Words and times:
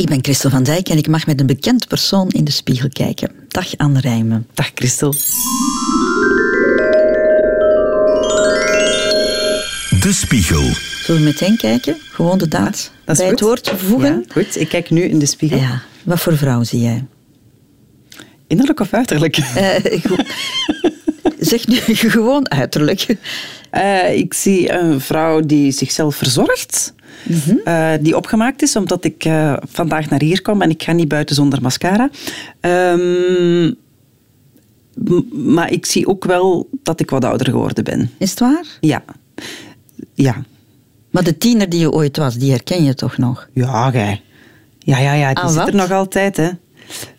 Ik 0.00 0.08
ben 0.08 0.18
Christel 0.22 0.50
van 0.50 0.62
Dijk 0.62 0.88
en 0.88 0.96
ik 0.96 1.08
mag 1.08 1.26
met 1.26 1.40
een 1.40 1.46
bekend 1.46 1.88
persoon 1.88 2.28
in 2.28 2.44
de 2.44 2.50
spiegel 2.50 2.88
kijken. 2.88 3.30
Dag 3.48 3.76
Anne 3.76 4.00
Rijmen. 4.00 4.46
Dag 4.54 4.70
Christel. 4.74 5.12
De 10.00 10.10
Spiegel. 10.12 10.62
Zullen 11.02 11.20
we 11.20 11.26
meteen 11.26 11.56
kijken? 11.56 11.96
Gewoon 12.10 12.38
de 12.38 12.48
daad 12.48 12.92
Dat 13.04 13.14
is 13.14 13.22
bij 13.22 13.28
goed. 13.28 13.30
het 13.30 13.40
woord 13.40 13.72
voegen? 13.76 14.24
Ja, 14.26 14.32
goed, 14.32 14.60
ik 14.60 14.68
kijk 14.68 14.90
nu 14.90 15.02
in 15.02 15.18
de 15.18 15.26
spiegel. 15.26 15.58
Ja. 15.58 15.82
Wat 16.02 16.20
voor 16.20 16.36
vrouw 16.36 16.62
zie 16.62 16.80
jij? 16.80 17.04
Innerlijk 18.46 18.80
of 18.80 18.92
uiterlijk? 18.92 19.36
Eh, 19.36 20.00
zeg 21.50 21.66
nu 21.66 21.76
gewoon 21.94 22.50
uiterlijk. 22.50 23.16
Eh, 23.70 24.16
ik 24.16 24.34
zie 24.34 24.72
een 24.72 25.00
vrouw 25.00 25.40
die 25.40 25.72
zichzelf 25.72 26.16
verzorgt. 26.16 26.92
Eh, 27.64 27.92
die 28.00 28.16
opgemaakt 28.16 28.62
is, 28.62 28.76
omdat 28.76 29.04
ik 29.04 29.24
eh, 29.24 29.56
vandaag 29.68 30.10
naar 30.10 30.20
hier 30.20 30.42
kom 30.42 30.62
en 30.62 30.70
ik 30.70 30.82
ga 30.82 30.92
niet 30.92 31.08
buiten 31.08 31.34
zonder 31.34 31.62
mascara. 31.62 32.10
Ehm, 32.60 33.72
maar 35.32 35.72
ik 35.72 35.86
zie 35.86 36.06
ook 36.06 36.24
wel 36.24 36.68
dat 36.82 37.00
ik 37.00 37.10
wat 37.10 37.24
ouder 37.24 37.46
geworden 37.46 37.84
ben. 37.84 38.10
Is 38.18 38.30
het 38.30 38.38
waar? 38.40 38.66
Ja. 38.80 39.02
Ja. 40.14 40.42
Maar 41.10 41.24
de 41.24 41.38
tiener 41.38 41.68
die 41.68 41.80
je 41.80 41.90
ooit 41.92 42.16
was, 42.16 42.34
die 42.34 42.50
herken 42.50 42.84
je 42.84 42.94
toch 42.94 43.18
nog? 43.18 43.48
Ja, 43.52 43.90
gij. 43.90 44.22
Ja, 44.78 44.98
ja, 44.98 45.12
ja. 45.12 45.28
Die 45.28 45.44
Aan 45.44 45.50
zit 45.50 45.58
wat? 45.58 45.68
er 45.68 45.74
nog 45.74 45.90
altijd, 45.90 46.36
hè. 46.36 46.50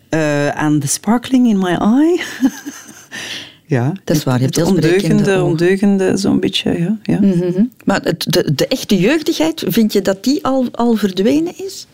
Eh, 0.08 0.48
aan 0.48 0.78
de 0.78 0.86
sparkling 0.86 1.46
in 1.48 1.58
my 1.58 1.74
eye. 1.74 2.20
ja. 3.72 3.92
Dat 4.04 4.16
is 4.16 4.24
waar, 4.24 4.38
je 4.38 4.44
hebt 4.44 4.56
Het 4.56 4.66
ondeugende, 4.66 5.42
ondeugende, 5.42 6.16
zo'n 6.16 6.40
beetje, 6.40 6.78
ja. 6.78 6.98
ja. 7.02 7.20
Mhm. 7.20 7.64
Maar 7.84 8.00
het, 8.02 8.24
de, 8.28 8.52
de 8.54 8.66
echte 8.66 8.98
jeugdigheid, 8.98 9.64
vind 9.66 9.92
je 9.92 10.02
dat 10.02 10.24
die 10.24 10.44
al, 10.44 10.68
al 10.72 10.94
verdwenen 10.94 11.52
is? 11.64 11.86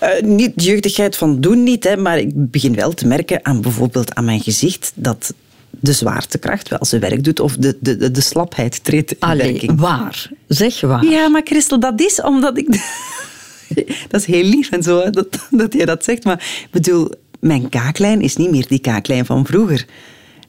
Eh, 0.00 0.22
niet 0.22 0.52
de 0.54 0.64
jeugdigheid 0.64 1.16
van 1.16 1.40
doen 1.40 1.62
niet, 1.62 1.84
hè, 1.84 1.96
maar 1.96 2.18
ik 2.18 2.50
begin 2.50 2.74
wel 2.74 2.94
te 2.94 3.06
merken 3.06 3.44
aan 3.44 3.60
bijvoorbeeld 3.60 4.14
aan 4.14 4.24
mijn 4.24 4.40
gezicht 4.40 4.92
dat 4.94 5.34
de 5.70 5.92
zwaartekracht 5.92 6.68
wel 6.68 6.84
zijn 6.84 7.00
werk 7.00 7.24
doet 7.24 7.40
of 7.40 7.56
de, 7.56 7.76
de, 7.80 7.96
de, 7.96 8.10
de 8.10 8.20
slapheid 8.20 8.84
treedt 8.84 9.12
in 9.12 9.20
Allee, 9.20 9.52
werking. 9.52 9.80
waar. 9.80 10.30
Zeg 10.48 10.80
waar. 10.80 11.04
Ja, 11.04 11.28
maar 11.28 11.42
Christel, 11.44 11.80
dat 11.80 12.00
is 12.00 12.22
omdat 12.22 12.58
ik... 12.58 12.66
dat 14.10 14.20
is 14.20 14.26
heel 14.26 14.44
lief 14.44 14.70
en 14.70 14.82
zo, 14.82 15.00
hè, 15.02 15.10
dat, 15.10 15.48
dat 15.50 15.72
jij 15.72 15.84
dat 15.84 16.04
zegt. 16.04 16.24
Maar 16.24 16.62
ik 16.64 16.70
bedoel, 16.70 17.10
mijn 17.40 17.68
kaaklijn 17.68 18.20
is 18.20 18.36
niet 18.36 18.50
meer 18.50 18.66
die 18.68 18.78
kaaklijn 18.78 19.26
van 19.26 19.46
vroeger. 19.46 19.86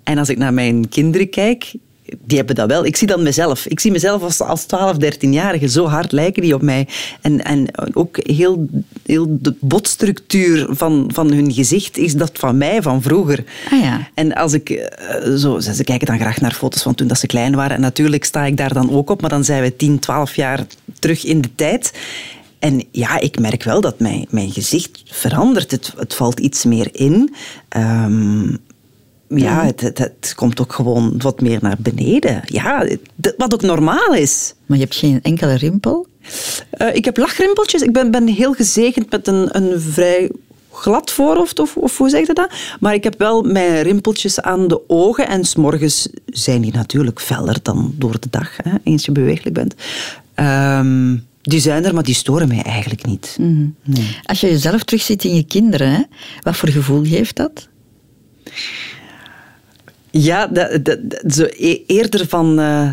En 0.10 0.18
als 0.18 0.30
ik 0.30 0.38
naar 0.38 0.54
mijn 0.54 0.90
kinderen 0.90 1.30
kijk, 1.30 1.74
die 2.26 2.38
hebben 2.38 2.56
dat 2.56 2.68
wel. 2.68 2.86
Ik 2.86 2.96
zie 2.96 3.08
dan 3.08 3.24
mezelf. 3.24 3.66
Ik 3.66 3.80
zie 3.80 3.92
mezelf 3.92 4.22
als, 4.22 4.42
als 4.42 4.64
12, 4.64 4.96
13-jarige. 5.04 5.70
Zo 5.70 5.86
hard 5.86 6.12
lijken 6.12 6.42
die 6.42 6.54
op 6.54 6.62
mij. 6.62 6.88
En, 7.22 7.44
en 7.44 7.68
ook 7.94 8.18
heel, 8.22 8.70
heel 9.06 9.38
de 9.42 9.56
botstructuur 9.60 10.68
van, 10.70 11.10
van 11.14 11.32
hun 11.32 11.54
gezicht 11.54 11.98
is 11.98 12.14
dat 12.14 12.32
van 12.34 12.58
mij, 12.58 12.82
van 12.82 13.02
vroeger. 13.02 13.44
Ah 13.72 13.82
ja. 13.82 14.08
En 14.14 14.34
als 14.34 14.54
ik 14.54 14.70
eh, 14.70 15.34
zo, 15.36 15.60
ze 15.60 15.84
kijken 15.84 16.08
dan 16.08 16.20
graag 16.20 16.42
naar 16.42 16.54
foto's 16.54 16.82
van 16.82 16.96
toen 16.96 17.08
dat 17.08 17.20
ze 17.20 17.28
klein 17.28 17.56
waren. 17.56 17.76
En 17.76 17.82
natuurlijk 17.82 18.24
sta 18.26 18.46
ik 18.46 18.58
daar 18.58 18.74
dan 18.74 18.92
ook 18.92 19.10
op, 19.10 19.22
maar 19.22 19.30
dan 19.30 19.44
zijn 19.44 19.62
we 19.62 19.76
10, 19.76 20.00
12 20.00 20.36
jaar 20.36 20.66
terug 21.00 21.26
in 21.26 21.42
de 21.42 21.56
tijd. 21.56 21.94
En 22.60 22.84
ja, 22.92 23.20
ik 23.20 23.40
merk 23.40 23.64
wel 23.64 23.82
dat 23.82 24.00
mijn, 24.00 24.26
mijn 24.30 24.52
gezicht 24.52 25.04
verandert. 25.06 25.72
Het, 25.72 25.94
het 25.98 26.14
valt 26.14 26.40
iets 26.40 26.66
meer 26.66 26.90
in. 26.92 27.36
Ehm, 27.70 28.48
ja, 29.30 29.66
het, 29.66 29.82
het, 29.82 29.98
het 29.98 30.34
komt 30.36 30.62
ook 30.62 30.74
gewoon 30.74 31.14
wat 31.18 31.42
meer 31.42 31.60
naar 31.62 31.78
beneden. 31.80 32.42
Ja, 32.46 32.80
het- 33.16 33.34
wat 33.38 33.54
ook 33.54 33.62
normaal 33.62 34.14
is. 34.14 34.54
Maar 34.66 34.78
je 34.78 34.84
hebt 34.84 34.96
geen 34.96 35.20
enkele 35.22 35.54
rimpel? 35.54 36.08
Eh, 36.70 36.96
ik 36.96 37.06
heb 37.06 37.18
lachrimpeltjes. 37.18 37.82
Ik 37.82 37.94
ben, 37.94 38.12
ben 38.12 38.28
heel 38.28 38.54
gezegend 38.54 39.12
met 39.12 39.28
een, 39.28 39.56
een 39.58 39.82
vrij 39.82 40.32
glad 40.72 41.12
voorhoofd, 41.12 41.60
of, 41.60 41.78
of 41.78 41.98
hoe 41.98 42.10
zeg 42.10 42.28
je 42.28 42.34
dat? 42.34 42.50
Maar 42.80 42.94
ik 42.94 43.04
heb 43.04 43.18
wel 43.18 43.42
mijn 43.42 43.82
rimpeltjes 43.82 44.42
aan 44.42 44.68
de 44.68 44.82
ogen. 44.90 45.28
En 45.28 45.46
s'morgens 45.46 46.10
zijn 46.26 46.62
die 46.62 46.72
natuurlijk 46.74 47.22
feller 47.22 47.58
dan 47.62 47.94
door 47.98 48.20
de 48.20 48.28
dag, 48.30 48.58
hè, 48.64 48.72
eens 48.84 49.06
je 49.06 49.12
bewegelijk 49.12 49.56
bent. 49.56 49.74
Ehm, 50.34 51.18
die 51.42 51.60
zijn 51.60 51.86
er, 51.86 51.94
maar 51.94 52.04
die 52.04 52.16
storen 52.16 52.48
mij 52.48 52.62
eigenlijk 52.62 53.06
niet. 53.06 53.36
Nee. 53.84 54.18
Als 54.24 54.40
je 54.40 54.48
jezelf 54.48 54.84
terugziet 54.84 55.24
in 55.24 55.36
je 55.36 55.44
kinderen, 55.44 55.92
hè, 55.92 56.02
wat 56.42 56.56
voor 56.58 56.70
gevoel 56.70 57.04
geeft 57.06 57.36
dat? 57.36 57.68
Ja, 60.12 60.48
dat, 60.48 60.86
dat, 60.86 60.98
dat- 61.10 61.34
zo 61.34 61.44
e- 61.50 61.82
eerder 61.88 62.28
van 62.28 62.60
eh, 62.60 62.90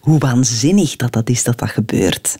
hoe 0.00 0.18
waanzinnig 0.18 0.96
dat 0.96 1.12
dat 1.12 1.28
is 1.30 1.44
dat 1.44 1.58
dat 1.58 1.68
gebeurt. 1.70 2.36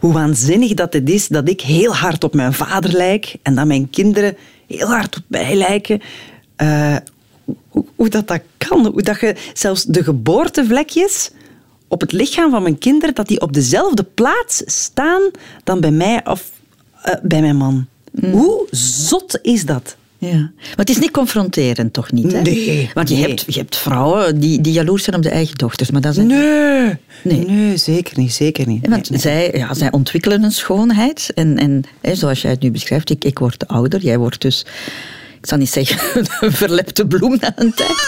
Hoe 0.00 0.12
waanzinnig 0.12 0.74
dat 0.74 0.92
het 0.92 1.10
is 1.10 1.28
dat 1.28 1.48
ik 1.48 1.60
heel 1.60 1.94
hard 1.94 2.24
op 2.24 2.34
mijn 2.34 2.52
vader 2.52 2.92
lijk 2.92 3.36
en 3.42 3.54
dat 3.54 3.66
mijn 3.66 3.90
kinderen 3.90 4.36
heel 4.66 4.86
hard 4.86 5.16
op 5.16 5.22
mij 5.26 5.54
lijken. 5.54 6.00
Eh, 6.56 6.96
hoe, 7.68 7.84
hoe 7.94 8.08
dat, 8.08 8.28
dat 8.28 8.40
kan. 8.56 8.86
Hoe 8.86 9.02
dat 9.02 9.20
je 9.20 9.34
zelfs 9.54 9.84
de 9.84 10.02
geboortevlekjes 10.04 11.30
op 11.88 12.00
het 12.00 12.12
lichaam 12.12 12.50
van 12.50 12.62
mijn 12.62 12.78
kinderen, 12.78 13.14
dat 13.14 13.28
die 13.28 13.40
op 13.40 13.52
dezelfde 13.52 14.02
plaats 14.02 14.62
staan 14.66 15.22
dan 15.64 15.80
bij 15.80 15.90
mij 15.90 16.26
of 16.26 16.50
eh, 17.02 17.14
bij 17.22 17.40
mijn 17.40 17.56
man. 17.56 17.86
Hoe 18.30 18.66
zot 18.70 19.38
is 19.42 19.64
dat? 19.66 19.96
Ja. 20.18 20.36
Maar 20.36 20.74
het 20.76 20.90
is 20.90 20.98
niet 20.98 21.10
confronterend, 21.10 21.92
toch 21.92 22.12
niet? 22.12 22.32
Hè? 22.32 22.40
Nee, 22.40 22.90
Want 22.94 23.08
je, 23.08 23.14
nee. 23.14 23.26
hebt, 23.26 23.44
je 23.46 23.58
hebt 23.58 23.76
vrouwen 23.76 24.40
die, 24.40 24.60
die 24.60 24.72
jaloers 24.72 25.04
zijn 25.04 25.16
op 25.16 25.22
de 25.22 25.30
eigen 25.30 25.54
dochters, 25.54 25.90
maar 25.90 26.00
dat 26.00 26.16
is 26.16 26.24
Nee. 26.24 26.96
Nee. 27.22 27.44
nee, 27.46 27.76
zeker 27.76 28.18
niet, 28.18 28.32
zeker 28.32 28.66
niet. 28.66 28.88
Want 28.88 29.10
nee. 29.10 29.20
zij, 29.20 29.50
ja, 29.54 29.74
zij 29.74 29.92
ontwikkelen 29.92 30.42
een 30.42 30.52
schoonheid. 30.52 31.30
En, 31.34 31.58
en 31.58 31.82
hè, 32.00 32.14
zoals 32.14 32.42
jij 32.42 32.50
het 32.50 32.60
nu 32.60 32.70
beschrijft, 32.70 33.10
ik, 33.10 33.24
ik 33.24 33.38
word 33.38 33.68
ouder. 33.68 34.00
Jij 34.00 34.18
wordt 34.18 34.40
dus, 34.40 34.66
ik 35.40 35.46
zal 35.46 35.58
niet 35.58 35.70
zeggen, 35.70 35.98
een 36.40 36.52
verlepte 36.52 37.06
bloem 37.06 37.36
na 37.40 37.52
een 37.56 37.74
tijd. 37.74 38.06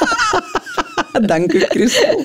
Dank 1.26 1.52
u, 1.52 1.60
Christel. 1.60 2.22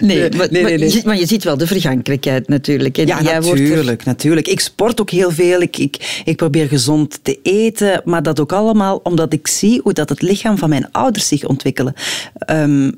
Nee, 0.00 0.18
Nee, 0.18 0.30
maar, 0.30 0.30
nee, 0.30 0.48
nee, 0.50 0.62
maar, 0.62 0.70
nee. 0.70 0.78
Je, 0.78 0.88
ziet, 0.90 1.04
maar 1.04 1.18
je 1.18 1.26
ziet 1.26 1.44
wel 1.44 1.56
de 1.56 1.66
vergankelijkheid 1.66 2.48
natuurlijk. 2.48 2.96
Ja, 2.96 3.04
jij 3.04 3.34
er- 3.34 3.42
natuurlijk, 3.42 4.04
natuurlijk. 4.04 4.48
Ik 4.48 4.60
sport 4.60 5.00
ook 5.00 5.10
heel 5.10 5.30
veel. 5.30 5.60
Ik, 5.60 5.76
ik, 5.76 6.22
ik 6.24 6.36
probeer 6.36 6.68
gezond 6.68 7.18
te 7.22 7.38
eten. 7.42 8.02
Maar 8.04 8.22
dat 8.22 8.40
ook 8.40 8.52
allemaal 8.52 9.00
omdat 9.02 9.32
ik 9.32 9.46
zie 9.46 9.80
hoe 9.82 9.92
dat 9.92 10.08
het 10.08 10.22
lichaam 10.22 10.58
van 10.58 10.68
mijn 10.68 10.88
ouders 10.92 11.28
zich 11.28 11.44
ontwikkelen. 11.44 11.94
Ehm, 12.38 12.90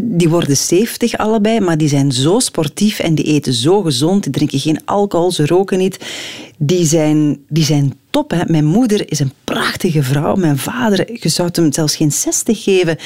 die 0.00 0.28
worden 0.28 0.56
70 0.56 1.16
allebei, 1.16 1.60
maar 1.60 1.78
die 1.78 1.88
zijn 1.88 2.12
zo 2.12 2.38
sportief 2.38 2.98
en 2.98 3.14
die 3.14 3.24
eten 3.24 3.52
zo 3.52 3.82
gezond. 3.82 4.22
Die 4.22 4.32
drinken 4.32 4.58
geen 4.58 4.80
alcohol, 4.84 5.32
ze 5.32 5.46
roken 5.46 5.78
niet. 5.78 5.98
Die 6.58 6.84
zijn, 6.84 7.38
die 7.48 7.64
zijn 7.64 7.94
top. 8.10 8.30
Hè. 8.30 8.42
Mijn 8.46 8.64
moeder 8.64 9.10
is 9.10 9.18
een 9.18 9.32
prachtige 9.44 10.02
vrouw. 10.02 10.34
Mijn 10.34 10.58
vader, 10.58 11.22
je 11.22 11.28
zou 11.28 11.48
hem 11.52 11.72
zelfs 11.72 11.96
geen 11.96 12.12
60 12.12 12.62
geven. 12.62 12.96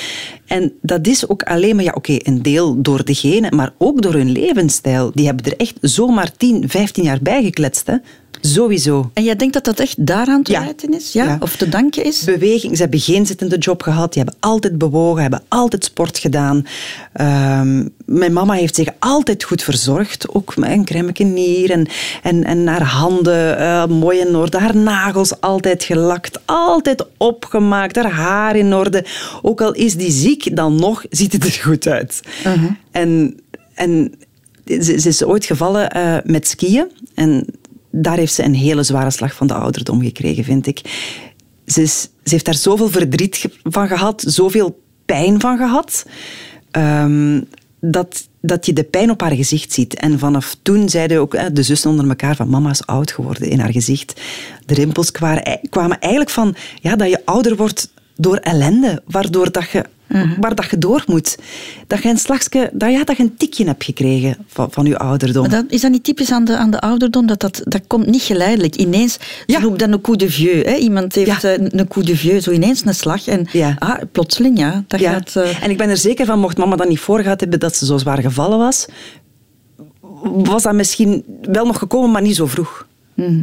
En 0.47 0.73
dat 0.83 1.07
is 1.07 1.29
ook 1.29 1.43
alleen 1.43 1.77
maar, 1.77 1.85
ja, 1.85 1.93
oké, 1.95 2.17
een 2.19 2.43
deel 2.43 2.83
door 2.83 3.05
de 3.05 3.15
genen, 3.15 3.57
maar 3.57 3.73
ook 3.79 4.03
door 4.03 4.13
hun 4.15 4.31
levensstijl. 4.31 5.11
Die 5.15 5.27
hebben 5.27 5.45
er 5.45 5.57
echt 5.57 5.79
zomaar 5.81 6.33
10, 6.37 6.69
15 6.69 7.05
jaar 7.05 7.19
bij 7.23 7.43
gekletst. 7.43 7.87
Hè. 7.87 7.97
Sowieso. 8.45 9.11
En 9.15 9.25
jij 9.25 9.37
denkt 9.37 9.55
dat 9.55 9.65
dat 9.65 9.81
echt 9.81 10.07
daaraan 10.07 10.43
te 10.43 10.53
wijten 10.53 10.95
is? 10.95 11.13
Ja? 11.13 11.37
Of 11.41 11.57
te 11.57 11.69
danken 11.69 12.05
is? 12.05 12.25
Beweging. 12.25 12.77
Ze 12.77 12.83
hebben 12.83 13.01
geen 13.01 13.27
zittende 13.27 13.59
job 13.59 13.83
gehad. 13.83 14.13
Die 14.13 14.23
hebben 14.23 14.41
altijd 14.41 14.79
bewogen, 14.79 15.23
hebben 15.23 15.43
altijd 15.49 15.85
sport 15.85 16.19
gedaan. 16.19 16.67
Ehm, 17.13 17.87
mijn 18.05 18.33
mama 18.33 18.55
heeft 18.55 18.75
zich 18.75 18.89
altijd 18.99 19.45
goed 19.45 19.63
verzorgd. 19.63 20.35
Ook 20.35 20.57
met 20.57 20.71
een 20.71 20.85
crème 20.85 21.13
nier 21.17 21.71
en, 21.71 21.87
en, 22.23 22.45
en 22.45 22.67
haar 22.67 22.83
handen 22.83 23.59
eh, 23.59 23.87
mooi 23.87 24.19
in 24.19 24.37
orde. 24.37 24.59
Haar 24.59 24.77
nagels 24.77 25.41
altijd 25.41 25.85
gelakt. 25.85 26.41
Altijd 26.45 27.07
opgemaakt. 27.17 27.97
Haar 27.97 28.11
haar 28.11 28.57
in 28.57 28.75
orde. 28.75 29.05
Ook 29.43 29.61
al 29.61 29.73
is 29.73 29.97
die 29.97 30.11
ziek, 30.11 30.57
dan 30.57 30.77
nog 30.77 31.05
ziet 31.11 31.33
het 31.33 31.45
er 31.45 31.53
goed 31.63 31.87
uit. 31.87 32.21
En, 32.91 33.41
en 33.75 34.15
ze, 34.67 35.01
ze 35.01 35.09
is 35.09 35.25
ooit 35.25 35.45
gevallen 35.45 35.91
eh, 35.91 36.17
met 36.25 36.49
skiën. 36.49 36.91
En 37.15 37.47
daar 37.93 38.17
heeft 38.17 38.35
ze 38.35 38.45
een 38.45 38.55
hele 38.55 38.83
zware 38.83 39.11
slag 39.11 39.35
van 39.35 39.47
de 39.47 39.55
ouderdom 39.55 40.03
gekregen, 40.03 40.45
vind 40.45 40.67
ik. 40.67 40.81
Ze, 41.67 41.83
is, 41.83 42.01
ze 42.03 42.31
heeft 42.31 42.45
daar 42.45 42.55
zoveel 42.55 42.89
verdriet 42.89 43.49
van 43.63 43.89
gehad, 43.89 44.25
zoveel 44.27 44.81
pijn 45.07 45.41
van 45.41 45.57
gehad, 45.57 46.07
ehm, 46.71 47.41
dat, 47.81 48.29
dat 48.41 48.67
je 48.67 48.73
de 48.73 48.85
pijn 48.85 49.11
op 49.11 49.21
haar 49.21 49.35
gezicht 49.35 49.73
ziet. 49.73 49.95
En 49.95 50.19
vanaf 50.19 50.57
toen 50.63 50.89
zeiden 50.89 51.21
ook 51.21 51.35
eh, 51.35 51.47
de 51.53 51.63
zussen 51.63 51.91
onder 51.91 52.09
elkaar 52.09 52.37
van 52.37 52.49
mama 52.49 52.71
is 52.71 52.87
oud 52.87 53.11
geworden 53.11 53.49
in 53.49 53.61
haar 53.61 53.73
gezicht. 53.73 54.21
De 54.67 54.75
rimpels 54.75 55.11
kwamen, 55.11 55.61
kwamen 55.71 55.99
eigenlijk 55.99 56.33
van 56.33 56.55
ja, 56.81 56.97
dat 56.97 57.09
je 57.09 57.23
ouder 57.25 57.57
wordt 57.57 57.93
door 58.17 58.37
ellende, 58.37 59.03
waardoor 59.07 59.53
dat 59.53 59.71
je, 59.71 59.85
waar 60.41 60.55
dat 60.55 60.71
je 60.71 60.79
door 60.79 61.03
moet. 61.07 61.37
Dat 61.87 62.03
je 62.03 62.09
een 62.09 62.19
slagje, 62.19 62.71
dat, 62.73 62.91
ja, 62.91 63.05
dat 63.05 63.17
je 63.17 63.23
een 63.23 63.37
tikje 63.37 63.65
hebt 63.65 63.85
gekregen 63.85 64.37
van, 64.47 64.69
van 64.73 64.85
je 64.87 64.99
ouderdom. 64.99 65.43
Maar 65.43 65.51
dat, 65.51 65.65
is 65.69 65.81
dat 65.81 65.91
niet 65.91 66.05
typisch 66.05 66.31
aan 66.33 66.45
de, 66.45 66.57
aan 66.57 66.71
de 66.71 66.81
ouderdom? 66.81 67.27
Dat, 67.27 67.41
dat, 67.41 67.61
dat 67.65 67.81
komt 67.87 68.07
niet 68.07 68.23
geleidelijk. 68.23 68.77
Ineens, 68.77 69.13
ze 69.13 69.19
Ja. 69.47 69.59
noemt 69.61 69.79
dat 69.79 69.89
een 69.93 70.01
coup 70.01 70.19
de 70.19 70.31
vieux. 70.31 70.65
Hè? 70.71 70.75
Iemand 70.77 71.15
heeft 71.15 71.43
Ja. 71.43 71.51
eh, 71.57 71.67
een 71.71 71.89
coup 71.89 72.07
de 72.07 72.17
vieux, 72.17 72.45
zo 72.45 72.51
ineens 72.51 72.85
een 72.85 72.95
slag. 72.95 73.27
En 73.27 73.47
Ja. 73.53 73.77
ah, 73.79 73.99
plotseling, 74.13 74.59
ja, 74.59 74.85
dat 74.87 75.01
gaat... 75.01 75.37
eh, 75.37 75.63
En 75.63 75.71
ik 75.71 75.77
ben 75.79 75.89
er 75.89 75.97
zeker 75.97 76.27
van, 76.27 76.39
mocht 76.39 76.57
mama 76.57 76.77
dat 76.77 76.89
niet 76.89 77.01
voorgehad 77.01 77.41
hebben 77.41 77.61
dat 77.61 77.77
ze 77.77 77.87
zo 77.87 77.99
zwaar 77.99 78.21
gevallen 78.23 78.59
was, 78.59 78.87
was 80.23 80.63
dat 80.63 80.75
misschien 80.75 81.25
wel 81.43 81.67
nog 81.67 81.79
gekomen, 81.79 82.11
maar 82.11 82.23
niet 82.23 82.37
zo 82.37 82.47
vroeg. 82.47 82.87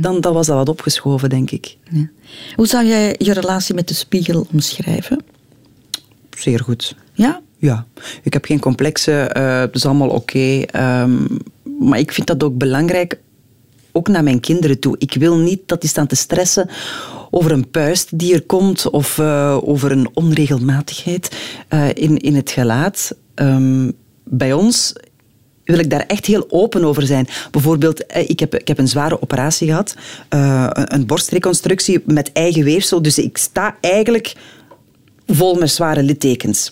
dan, 0.02 0.22
dan 0.22 0.34
was 0.34 0.48
dat 0.48 0.56
wat 0.56 0.70
opgeschoven, 0.70 1.30
denk 1.30 1.52
ik. 1.52 1.78
Ja. 1.92 2.10
Hoe 2.56 2.68
zou 2.68 2.86
jij 2.86 3.16
je 3.18 3.34
relatie 3.34 3.76
met 3.76 3.88
de 3.88 3.94
spiegel 3.94 4.48
omschrijven? 4.54 5.24
Zeer 6.40 6.60
goed. 6.60 6.96
Ja? 7.14 7.42
Ja, 7.58 7.86
ik 8.24 8.34
heb 8.34 8.46
geen 8.46 8.60
complexen, 8.60 9.38
uh, 9.38 9.60
het 9.60 9.76
is 9.76 9.86
allemaal 9.86 10.10
oké. 10.10 10.62
Ehm, 10.62 11.26
maar 11.80 12.00
ik 12.00 12.12
vind 12.12 12.28
dat 12.28 12.44
ook 12.44 12.58
belangrijk, 12.58 13.20
ook 13.92 14.08
naar 14.08 14.24
mijn 14.24 14.40
kinderen 14.40 14.80
toe. 14.80 14.96
Ik 14.98 15.14
wil 15.14 15.38
niet 15.38 15.62
dat 15.66 15.82
die 15.82 15.90
staan 15.90 16.08
te 16.08 16.16
stressen 16.16 16.70
over 17.32 17.52
een 17.52 17.70
puist 17.70 18.20
die 18.20 18.34
er 18.34 18.42
komt 18.42 18.90
of 18.90 19.18
uh, 19.18 19.58
over 19.64 19.92
een 19.92 20.10
onregelmatigheid 20.14 21.38
uh, 21.70 21.88
in, 21.94 22.18
in 22.18 22.36
het 22.36 22.52
gelaat. 22.52 23.16
Um, 23.36 23.94
bij 24.24 24.54
ons 24.54 24.94
wil 25.64 25.80
ik 25.80 25.90
daar 25.90 26.06
echt 26.08 26.26
heel 26.26 26.46
open 26.50 26.84
over 26.84 27.04
zijn. 27.06 27.28
Bijvoorbeeld, 27.52 28.04
ik 28.28 28.40
heb, 28.40 28.56
ik 28.56 28.68
heb 28.68 28.78
een 28.78 28.88
zware 28.88 29.22
operatie 29.22 29.68
gehad, 29.68 29.96
uh, 30.34 30.68
een 30.72 31.06
borstreconstructie 31.06 32.02
met 32.06 32.32
eigen 32.32 32.64
weefsel. 32.64 33.02
Dus 33.02 33.18
ik 33.18 33.38
sta 33.38 33.76
eigenlijk 33.82 34.36
vol 35.30 35.56
met 35.56 35.72
zware 35.72 36.04
littekens. 36.04 36.72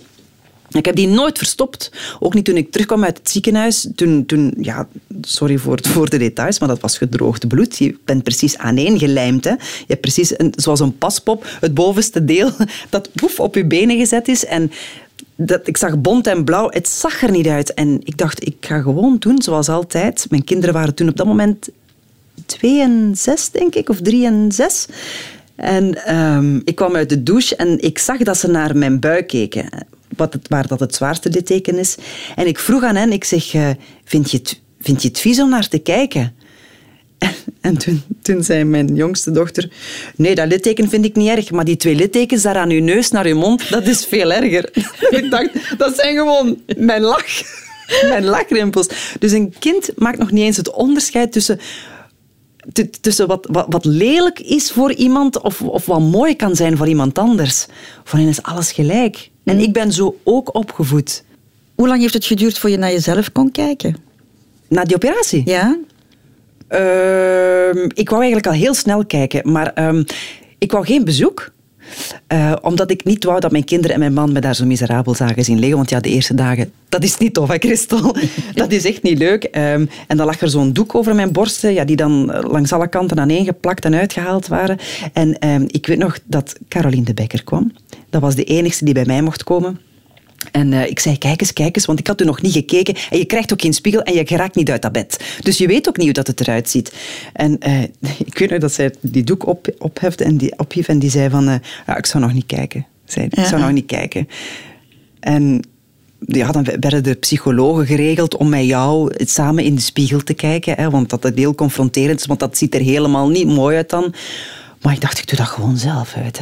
Ik 0.71 0.86
heb 0.86 0.95
die 0.95 1.07
nooit 1.07 1.38
verstopt. 1.38 1.92
Ook 2.19 2.33
niet 2.33 2.45
toen 2.45 2.57
ik 2.57 2.71
terugkwam 2.71 3.04
uit 3.04 3.18
het 3.18 3.30
ziekenhuis. 3.30 3.88
Toen, 3.95 4.25
toen 4.25 4.54
ja, 4.59 4.88
sorry 5.21 5.57
voor, 5.57 6.09
de 6.09 6.18
details, 6.18 6.59
maar 6.59 6.68
dat 6.68 6.80
was 6.80 6.98
gedroogd 6.98 7.48
bloed. 7.48 7.77
Je 7.77 7.98
bent 8.06 8.24
precies 8.24 8.57
aaneengelijmd. 8.57 9.44
Hè. 9.44 9.51
Je 9.51 9.86
hebt 9.88 10.01
precies, 10.01 10.33
zoals 10.51 10.80
een 10.80 10.98
paspop, 10.98 11.45
het 11.59 11.74
bovenste 11.74 12.25
deel 12.25 12.51
dat 12.89 13.09
poef, 13.13 13.39
op 13.39 13.56
je 13.56 13.65
benen 13.65 13.98
gezet 13.98 14.27
is. 14.27 14.45
En 14.45 14.71
dat, 15.36 15.68
ik 15.68 15.77
zag 15.77 16.01
bont 16.01 16.27
en 16.27 16.44
blauw. 16.44 16.69
Het 16.69 16.88
zag 16.88 17.21
er 17.21 17.31
niet 17.31 17.48
uit. 17.48 17.74
En 17.74 18.00
ik 18.03 18.18
dacht, 18.18 18.45
ik 18.45 18.56
ga 18.60 18.81
gewoon 18.81 19.15
doen 19.19 19.42
zoals 19.42 19.69
altijd. 19.69 20.25
Mijn 20.30 20.44
kinderen 20.44 20.74
waren 20.74 20.94
toen 20.94 21.10
op 21.10 21.18
dat 21.18 21.25
moment 21.25 21.69
twee 22.45 22.81
en 22.81 23.12
zes, 23.15 23.50
denk 23.50 23.75
ik, 23.75 23.89
of 23.89 24.01
drie 24.01 24.25
en 24.25 24.51
zes. 24.51 24.88
En 25.57 26.15
um, 26.15 26.62
ik 26.65 26.75
kwam 26.75 26.95
uit 26.95 27.09
de 27.09 27.24
douche 27.24 27.56
en 27.56 27.81
ik 27.81 27.98
zag 27.98 28.18
dat 28.18 28.38
ze 28.38 28.48
naar 28.48 28.77
mijn 28.77 29.00
buik 29.00 29.27
keken 29.27 29.69
wat 30.15 30.33
het, 30.33 30.48
waar 30.48 30.68
dat 30.68 30.80
het 30.80 30.95
zwaarste 30.95 31.30
litteken 31.30 31.77
is. 31.77 31.95
En 32.36 32.48
ik 32.48 32.59
vroeg 32.59 32.83
aan 32.83 32.95
hen, 32.95 33.12
ik 33.12 33.24
zeg, 33.24 33.54
uh, 33.54 33.69
vind, 34.04 34.31
je 34.31 34.38
het, 34.38 34.62
vind 34.81 35.01
je 35.01 35.07
het 35.07 35.19
vies 35.19 35.39
om 35.39 35.50
naar 35.50 35.68
te 35.68 35.80
kijken? 35.80 36.36
En, 37.18 37.33
en 37.62 37.77
toen, 37.77 38.01
toen 38.21 38.44
zei 38.44 38.63
mijn 38.63 38.95
jongste 38.95 39.31
dochter, 39.31 39.71
nee, 40.15 40.36
dat 40.36 40.48
litteken 40.48 40.89
vind 40.89 41.06
ik 41.06 41.15
niet 41.15 41.30
erg, 41.30 41.51
maar 41.51 41.65
die 41.65 41.77
twee 41.77 41.95
littekens 41.95 42.42
daar 42.42 42.57
aan 42.57 42.69
uw 42.69 42.83
neus 42.83 43.12
naar 43.12 43.25
uw 43.25 43.38
mond, 43.38 43.69
dat 43.69 43.88
is 43.88 44.06
veel 44.06 44.31
erger. 44.31 44.69
ik 45.21 45.31
dacht, 45.31 45.50
dat 45.77 45.95
zijn 45.95 46.15
gewoon 46.15 46.62
mijn 46.77 47.01
lach. 47.01 47.65
Mijn 48.10 48.25
lachrimpels. 48.25 48.88
Dus 49.19 49.31
een 49.31 49.53
kind 49.60 49.89
maakt 49.95 50.18
nog 50.18 50.31
niet 50.31 50.44
eens 50.44 50.57
het 50.57 50.71
onderscheid 50.71 51.31
tussen 51.31 51.60
tussen 53.01 53.27
wat, 53.27 53.47
wat, 53.51 53.65
wat, 53.69 53.85
lelijk 53.85 54.39
is 54.39 54.71
voor 54.71 54.93
iemand 54.93 55.41
of, 55.41 55.61
of 55.61 55.85
wat 55.85 55.99
mooi 55.99 56.35
kan 56.35 56.55
zijn 56.55 56.77
voor 56.77 56.87
iemand 56.87 57.17
anders. 57.17 57.65
Voor 58.03 58.19
hen 58.19 58.27
is 58.27 58.43
alles 58.43 58.71
gelijk. 58.71 59.29
En 59.43 59.55
mm. 59.55 59.61
ik 59.61 59.73
ben 59.73 59.91
zo 59.91 60.17
ook 60.23 60.55
opgevoed. 60.55 61.23
Hoe 61.75 61.87
lang 61.87 62.01
heeft 62.01 62.13
het 62.13 62.25
geduurd 62.25 62.57
voor 62.57 62.69
je 62.69 62.77
naar 62.77 62.91
jezelf 62.91 63.31
kon 63.31 63.51
kijken? 63.51 63.95
Na 64.67 64.83
die 64.83 64.95
operatie? 64.95 65.41
Ja. 65.45 65.77
Uh, 66.69 67.83
ik 67.93 68.09
wou 68.09 68.21
eigenlijk 68.21 68.47
al 68.47 68.53
heel 68.53 68.73
snel 68.73 69.05
kijken, 69.05 69.51
maar 69.51 69.71
uh, 69.79 70.03
ik 70.57 70.71
wou 70.71 70.85
geen 70.85 71.05
bezoek. 71.05 71.51
Uh, 72.34 72.54
omdat 72.62 72.92
ik 72.92 73.04
niet 73.04 73.24
wou 73.24 73.39
dat 73.39 73.51
mijn 73.51 73.63
kinderen 73.63 73.94
en 73.94 74.00
mijn 74.00 74.13
man 74.13 74.31
me 74.31 74.39
daar 74.39 74.56
zo 74.56 74.66
miserabel 74.66 75.16
zagen 75.16 75.44
zien 75.44 75.60
liggen. 75.60 75.78
Want 75.78 75.89
ja, 75.89 76.00
de 76.00 76.10
eerste 76.10 76.34
dagen, 76.34 76.72
dat 76.89 77.04
is 77.04 77.18
niet 77.18 77.34
tof, 77.34 77.48
hè, 77.48 77.57
Christel? 77.57 78.16
dat 78.54 78.72
is 78.72 78.86
echt 78.86 79.04
niet 79.04 79.18
leuk. 79.18 79.44
Um, 79.44 79.89
en 80.07 80.18
dan 80.18 80.25
lag 80.25 80.42
er 80.42 80.50
zo'n 80.50 80.74
doek 80.74 80.95
over 80.95 81.16
mijn 81.16 81.31
borsten, 81.31 81.74
ja, 81.74 81.86
die 81.86 81.95
dan 81.95 82.25
langs 82.25 82.74
alle 82.74 82.88
kanten 82.88 83.19
aaneengeplakt 83.19 83.86
en 83.86 83.95
uitgehaald 83.95 84.48
waren. 84.48 84.78
En 85.13 85.48
um, 85.48 85.66
ik 85.68 85.88
weet 85.88 85.98
nog 85.98 86.19
dat 86.25 86.56
Caroline 86.68 87.06
de 87.06 87.13
Becker 87.13 87.44
kwam. 87.44 87.72
Dat 88.10 88.22
was 88.22 88.36
de 88.36 88.44
enigste 88.44 88.86
die 88.86 88.94
bij 88.94 89.06
mij 89.06 89.22
mocht 89.22 89.44
komen. 89.44 89.80
En 90.51 90.72
uh, 90.72 90.88
ik 90.88 91.00
zei, 91.00 91.18
kijk 91.18 91.42
eens, 91.42 91.54
kijk 91.54 91.75
eens, 91.75 91.86
want 91.86 92.00
ik 92.00 92.07
had 92.07 92.22
u 92.22 92.25
nog 92.25 92.42
niet 92.42 92.54
gekeken. 92.54 92.95
En 93.10 93.18
je 93.18 93.25
krijgt 93.25 93.54
ook 93.54 93.62
geen 93.62 93.74
spiegel 93.74 94.01
en 94.01 94.13
je 94.13 94.28
geraakt 94.28 94.56
niet 94.56 94.72
uit 94.72 94.81
dat 94.81 94.92
bed. 94.92 95.24
Dus 95.42 95.57
je 95.57 95.68
weet 95.68 95.88
ook 95.88 95.98
niet 95.98 96.06
hoe 96.06 96.16
dat 96.16 96.28
het 96.28 96.39
eruit 96.39 96.69
ziet. 96.69 96.94
En 97.34 97.57
uh, 97.68 97.84
ik 98.25 98.38
weet 98.38 98.50
nog 98.50 98.60
dat 98.60 98.74
zij 98.74 98.94
die 99.01 99.24
doek 99.24 99.48
op, 99.48 99.68
ophefde 99.78 100.24
en 100.24 100.38
die 100.38 100.60
ophief 100.60 100.88
en 100.88 101.00
die 101.00 101.10
zei 101.10 101.30
van, 101.30 101.50
uh, 101.50 101.56
ja, 101.88 101.98
ik 101.98 102.06
zou 102.06 102.24
nog 102.24 102.34
niet 102.34 102.45
kijken. 102.45 102.86
Zei, 103.06 103.28
ik 103.30 103.45
zou 103.45 103.62
nog 103.62 103.72
niet 103.72 103.86
kijken. 103.86 104.28
En 105.19 105.62
ja, 106.19 106.51
dan 106.51 106.63
werden 106.80 107.04
de 107.04 107.13
psychologen 107.13 107.86
geregeld 107.86 108.38
om 108.38 108.50
met 108.50 108.66
jou 108.66 109.12
samen 109.18 109.63
in 109.63 109.75
de 109.75 109.81
spiegel 109.81 110.24
te 110.24 110.34
kijken. 110.34 110.75
Hè, 110.75 110.89
want 110.89 111.10
dat 111.10 111.24
het 111.24 111.38
heel 111.38 111.56
confronterend 111.56 112.19
is, 112.19 112.25
want 112.25 112.39
dat 112.39 112.57
ziet 112.57 112.75
er 112.75 112.81
helemaal 112.81 113.30
niet 113.30 113.48
mooi 113.48 113.75
uit 113.75 113.89
dan. 113.89 114.13
Maar 114.88 114.95
ik 114.95 115.01
dacht, 115.01 115.19
ik 115.19 115.28
doe 115.28 115.38
dat 115.38 115.48
gewoon 115.48 115.78
zelf 115.78 116.16
uit. 116.16 116.42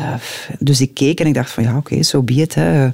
Dus 0.60 0.82
ik 0.82 0.94
keek 0.94 1.20
en 1.20 1.28
ik 1.28 1.34
dacht 1.34 1.52
van 1.52 1.64
ja, 1.64 1.78
oké, 1.78 1.96
zo 1.96 2.02
so 2.02 2.22
be 2.22 2.34
it. 2.34 2.56
Hè. 2.56 2.86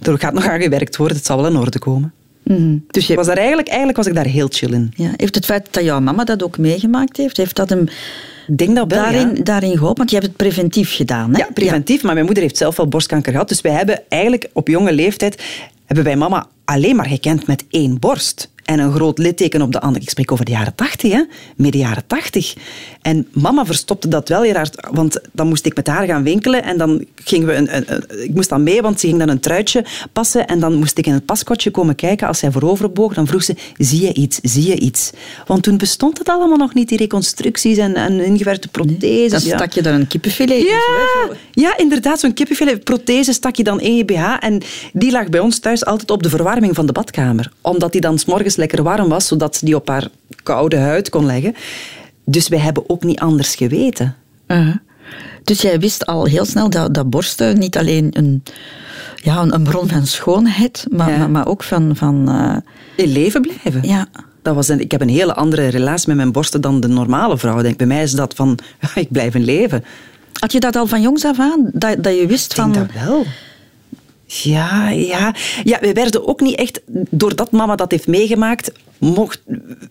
Er 0.00 0.18
gaat 0.18 0.32
nog 0.32 0.48
aan 0.48 0.60
gewerkt 0.60 0.96
worden, 0.96 1.16
het 1.16 1.26
zal 1.26 1.36
wel 1.36 1.50
in 1.50 1.56
orde 1.56 1.78
komen. 1.78 2.12
Mm 2.42 2.84
Dus 2.88 3.06
je... 3.06 3.14
was 3.14 3.26
daar 3.26 3.36
eigenlijk, 3.36 3.68
eigenlijk 3.68 3.96
was 3.96 4.06
ik 4.06 4.14
daar 4.14 4.26
heel 4.26 4.48
chill 4.50 4.72
in. 4.72 4.92
Ja. 4.94 5.10
Heeft 5.16 5.34
het 5.34 5.44
feit 5.44 5.68
dat 5.70 5.84
jouw 5.84 6.00
mama 6.00 6.24
dat 6.24 6.42
ook 6.42 6.58
meegemaakt 6.58 7.16
heeft, 7.16 7.36
heeft 7.36 7.56
dat 7.56 7.68
hem 7.68 7.88
denk 8.56 8.76
dat 8.76 8.92
wel, 8.92 9.02
daarin, 9.02 9.36
ja. 9.36 9.42
daarin 9.42 9.72
geholpen? 9.72 9.96
Want 9.96 10.10
je 10.10 10.16
hebt 10.16 10.28
het 10.28 10.36
preventief 10.36 10.94
gedaan. 10.94 11.32
Hè? 11.32 11.38
Ja, 11.38 11.48
preventief. 11.54 11.96
Ja. 11.96 12.04
Maar 12.04 12.14
mijn 12.14 12.26
moeder 12.26 12.42
heeft 12.42 12.56
zelf 12.56 12.76
wel 12.76 12.88
borstkanker 12.88 13.32
gehad. 13.32 13.48
Dus 13.48 13.60
wij 13.60 13.72
hebben 13.72 14.02
eigenlijk 14.08 14.48
op 14.52 14.68
jonge 14.68 14.92
leeftijd 14.92 15.42
hebben 15.86 16.04
wij 16.04 16.16
mama 16.16 16.46
alleen 16.64 16.96
maar 16.96 17.08
gekend 17.08 17.46
met 17.46 17.64
één 17.70 17.98
borst 17.98 18.50
en 18.70 18.78
een 18.78 18.92
groot 18.92 19.18
litteken 19.18 19.62
op 19.62 19.72
de 19.72 19.80
andere. 19.80 20.04
Ik 20.04 20.10
spreek 20.10 20.32
over 20.32 20.44
de 20.44 20.50
jaren 20.50 20.74
tachtig, 20.74 21.12
hè? 21.12 21.22
midden 21.56 21.80
jaren 21.80 22.06
tachtig. 22.06 22.54
En 23.02 23.28
mama 23.32 23.64
verstopte 23.64 24.08
dat 24.08 24.28
wel 24.28 24.42
heel 24.42 24.54
hard, 24.54 24.88
want 24.90 25.20
dan 25.32 25.48
moest 25.48 25.66
ik 25.66 25.76
met 25.76 25.86
haar 25.86 26.06
gaan 26.06 26.22
winkelen 26.22 26.62
en 26.62 26.78
dan 26.78 27.04
gingen 27.14 27.46
we 27.46 27.54
een, 27.54 27.76
een, 27.76 27.84
een, 27.86 28.22
ik 28.22 28.34
moest 28.34 28.48
dan 28.48 28.62
mee, 28.62 28.82
want 28.82 29.00
ze 29.00 29.06
ging 29.06 29.18
dan 29.18 29.28
een 29.28 29.40
truitje 29.40 29.84
passen 30.12 30.46
en 30.46 30.60
dan 30.60 30.74
moest 30.74 30.98
ik 30.98 31.06
in 31.06 31.12
het 31.12 31.24
paskotje 31.24 31.70
komen 31.70 31.94
kijken. 31.94 32.26
Als 32.26 32.38
zij 32.38 32.50
vooroverboog, 32.50 33.14
dan 33.14 33.26
vroeg 33.26 33.42
ze, 33.42 33.56
zie 33.78 34.06
je 34.06 34.14
iets, 34.14 34.38
zie 34.42 34.68
je 34.68 34.78
iets? 34.78 35.10
Want 35.46 35.62
toen 35.62 35.76
bestond 35.76 36.18
het 36.18 36.28
allemaal 36.28 36.58
nog 36.58 36.74
niet, 36.74 36.88
die 36.88 36.98
reconstructies 36.98 37.78
en, 37.78 37.94
en 37.94 38.20
ingewerkte 38.20 38.68
protheses. 38.68 39.30
dan 39.30 39.40
stak 39.40 39.72
je 39.72 39.82
dan 39.82 39.94
een 39.94 40.06
kippenfilet. 40.06 40.62
Ja, 40.62 41.28
ja 41.50 41.76
inderdaad, 41.76 42.20
zo'n 42.20 42.34
kippenfilet. 42.34 42.84
Prothese 42.84 43.32
stak 43.32 43.56
je 43.56 43.64
dan 43.64 43.80
in 43.80 43.96
je 43.96 44.04
BH 44.04 44.36
en 44.40 44.62
die 44.92 45.10
lag 45.10 45.28
bij 45.28 45.40
ons 45.40 45.58
thuis 45.58 45.84
altijd 45.84 46.10
op 46.10 46.22
de 46.22 46.28
verwarming 46.28 46.74
van 46.74 46.86
de 46.86 46.92
badkamer. 46.92 47.52
Omdat 47.60 47.92
die 47.92 48.00
dan 48.00 48.18
s'morgens 48.18 48.58
lekker 48.60 48.82
warm 48.82 49.08
was, 49.08 49.26
zodat 49.26 49.56
ze 49.56 49.64
die 49.64 49.76
op 49.76 49.88
haar 49.88 50.08
koude 50.42 50.76
huid 50.76 51.08
kon 51.08 51.26
leggen. 51.26 51.54
Dus 52.24 52.48
wij 52.48 52.58
hebben 52.58 52.84
ook 52.86 53.02
niet 53.02 53.20
anders 53.20 53.54
geweten. 53.54 54.16
Uh 54.46 54.56
-huh. 54.56 54.76
Dus 55.44 55.60
jij 55.60 55.80
wist 55.80 56.06
al 56.06 56.24
heel 56.24 56.44
snel 56.44 56.70
dat, 56.70 56.94
dat 56.94 57.10
borsten 57.10 57.58
niet 57.58 57.76
alleen 57.76 58.08
een, 58.12 58.42
ja, 59.16 59.42
een, 59.48 59.62
bron 59.62 59.88
van 59.88 60.06
schoonheid, 60.06 60.86
maar, 60.90 61.10
ja. 61.10 61.16
maar, 61.18 61.30
maar, 61.30 61.46
ook 61.46 61.62
van... 61.62 61.96
van 61.96 62.28
uh... 62.28 62.56
In 62.96 63.12
leven 63.12 63.40
blijven. 63.40 63.88
Ja. 63.88 64.06
Dat 64.42 64.54
was 64.54 64.68
een, 64.68 64.80
ik 64.80 64.90
heb 64.90 65.00
een 65.00 65.08
hele 65.08 65.34
andere 65.34 65.68
relatie 65.68 66.08
met 66.08 66.16
mijn 66.16 66.32
borsten 66.32 66.60
dan 66.60 66.80
de 66.80 66.88
normale 66.88 67.38
vrouw. 67.38 67.62
Denk, 67.62 67.76
bij 67.76 67.86
mij 67.86 68.02
is 68.02 68.12
dat 68.12 68.34
van, 68.34 68.58
ik 68.94 69.10
blijf 69.10 69.34
in 69.34 69.44
leven. 69.44 69.84
Had 70.38 70.52
je 70.52 70.60
dat 70.60 70.76
al 70.76 70.86
van 70.86 71.02
jongs 71.02 71.24
af 71.24 71.38
aan? 71.38 71.70
Dat, 71.72 72.02
dat 72.02 72.18
je 72.18 72.26
wist 72.26 72.50
ik 72.50 72.56
van... 72.56 72.72
denk 72.72 72.92
dat 72.92 73.02
wel. 73.04 73.24
Ja, 74.32 74.88
ja. 74.90 75.34
ja, 75.64 75.78
we 75.80 75.92
werden 75.92 76.28
ook 76.28 76.40
niet 76.40 76.56
echt, 76.56 76.80
doordat 77.10 77.50
mama 77.50 77.76
dat 77.76 77.90
heeft 77.90 78.06
meegemaakt, 78.06 78.72
mocht, 78.98 79.42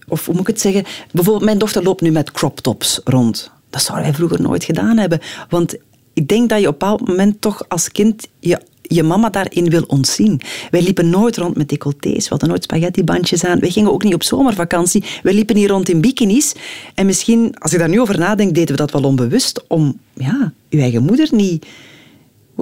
of 0.07 0.25
hoe 0.25 0.33
moet 0.33 0.41
ik 0.41 0.47
het 0.47 0.61
zeggen, 0.61 0.83
bijvoorbeeld 1.11 1.45
mijn 1.45 1.57
dochter 1.57 1.83
loopt 1.83 2.01
nu 2.01 2.11
met 2.11 2.31
crop 2.31 2.59
tops 2.59 3.01
rond. 3.03 3.51
Dat 3.69 3.81
zouden 3.81 4.07
wij 4.07 4.15
vroeger 4.15 4.41
nooit 4.41 4.63
gedaan 4.63 4.97
hebben. 4.97 5.19
Want 5.49 5.75
ik 6.13 6.27
denk 6.27 6.49
dat 6.49 6.59
je 6.61 6.67
op 6.67 6.73
een 6.73 6.79
bepaald 6.79 7.07
moment 7.07 7.41
toch 7.41 7.65
als 7.67 7.91
kind 7.91 8.27
je, 8.39 8.61
je 8.81 9.03
mama 9.03 9.29
daarin 9.29 9.69
wil 9.69 9.83
ontzien. 9.87 10.41
Wij 10.71 10.81
liepen 10.81 11.09
nooit 11.09 11.37
rond 11.37 11.57
met 11.57 11.69
decolletés, 11.69 12.23
we 12.23 12.29
hadden 12.29 12.49
nooit 12.49 12.63
spaghettibandjes 12.63 13.43
aan. 13.45 13.59
Wij 13.59 13.69
gingen 13.69 13.91
ook 13.91 14.03
niet 14.03 14.13
op 14.13 14.23
zomervakantie. 14.23 15.03
Wij 15.23 15.33
liepen 15.33 15.55
hier 15.55 15.69
rond 15.69 15.89
in 15.89 16.01
bikinis. 16.01 16.53
En 16.95 17.05
misschien, 17.05 17.55
als 17.57 17.73
ik 17.73 17.79
daar 17.79 17.89
nu 17.89 18.01
over 18.01 18.19
nadenk, 18.19 18.53
deden 18.53 18.71
we 18.75 18.81
dat 18.81 18.91
wel 18.91 19.03
onbewust 19.03 19.63
om 19.67 19.99
ja, 20.13 20.53
uw 20.69 20.79
eigen 20.79 21.03
moeder 21.03 21.27
niet... 21.31 21.65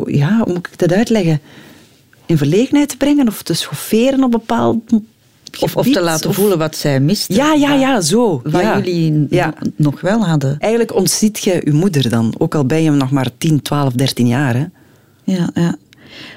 Ja, 0.05 0.41
hoe 0.43 0.53
moet 0.53 0.67
ik 0.67 0.77
dat 0.77 0.91
uitleggen? 0.91 1.41
In 2.27 2.38
verlegenheid 2.38 2.89
te 2.89 2.98
brengen 2.98 3.27
of 3.27 3.43
te 3.43 3.53
schofferen 3.53 4.24
op 4.24 4.31
bepaald 4.31 4.81
of, 5.60 5.75
of, 5.75 5.89
te 5.89 6.01
laten 6.01 6.29
of... 6.29 6.36
voelen 6.36 6.57
wat 6.57 6.75
zij 6.75 7.00
mist. 7.00 7.34
Ja, 7.34 7.53
ja, 7.53 7.74
ja, 7.74 8.01
zo. 8.01 8.41
Wat 8.43 8.62
ja. 8.62 8.79
jullie 8.79 9.27
ja. 9.29 9.53
nog 9.75 10.01
wel 10.01 10.25
hadden. 10.25 10.55
Eigenlijk 10.60 10.96
ontziet 10.96 11.39
je 11.39 11.62
je 11.65 11.74
moeder 11.74 12.10
dan, 12.10 12.34
ook 12.38 12.55
al 12.55 12.65
ben 12.65 12.84
je 12.84 12.91
nog 12.91 13.12
maar 13.12 13.29
10, 13.38 13.62
12, 13.62 13.93
13 13.93 14.27
jaar. 14.27 14.55
Hè? 14.55 14.65
Ja, 15.24 15.50
ja. 15.53 15.75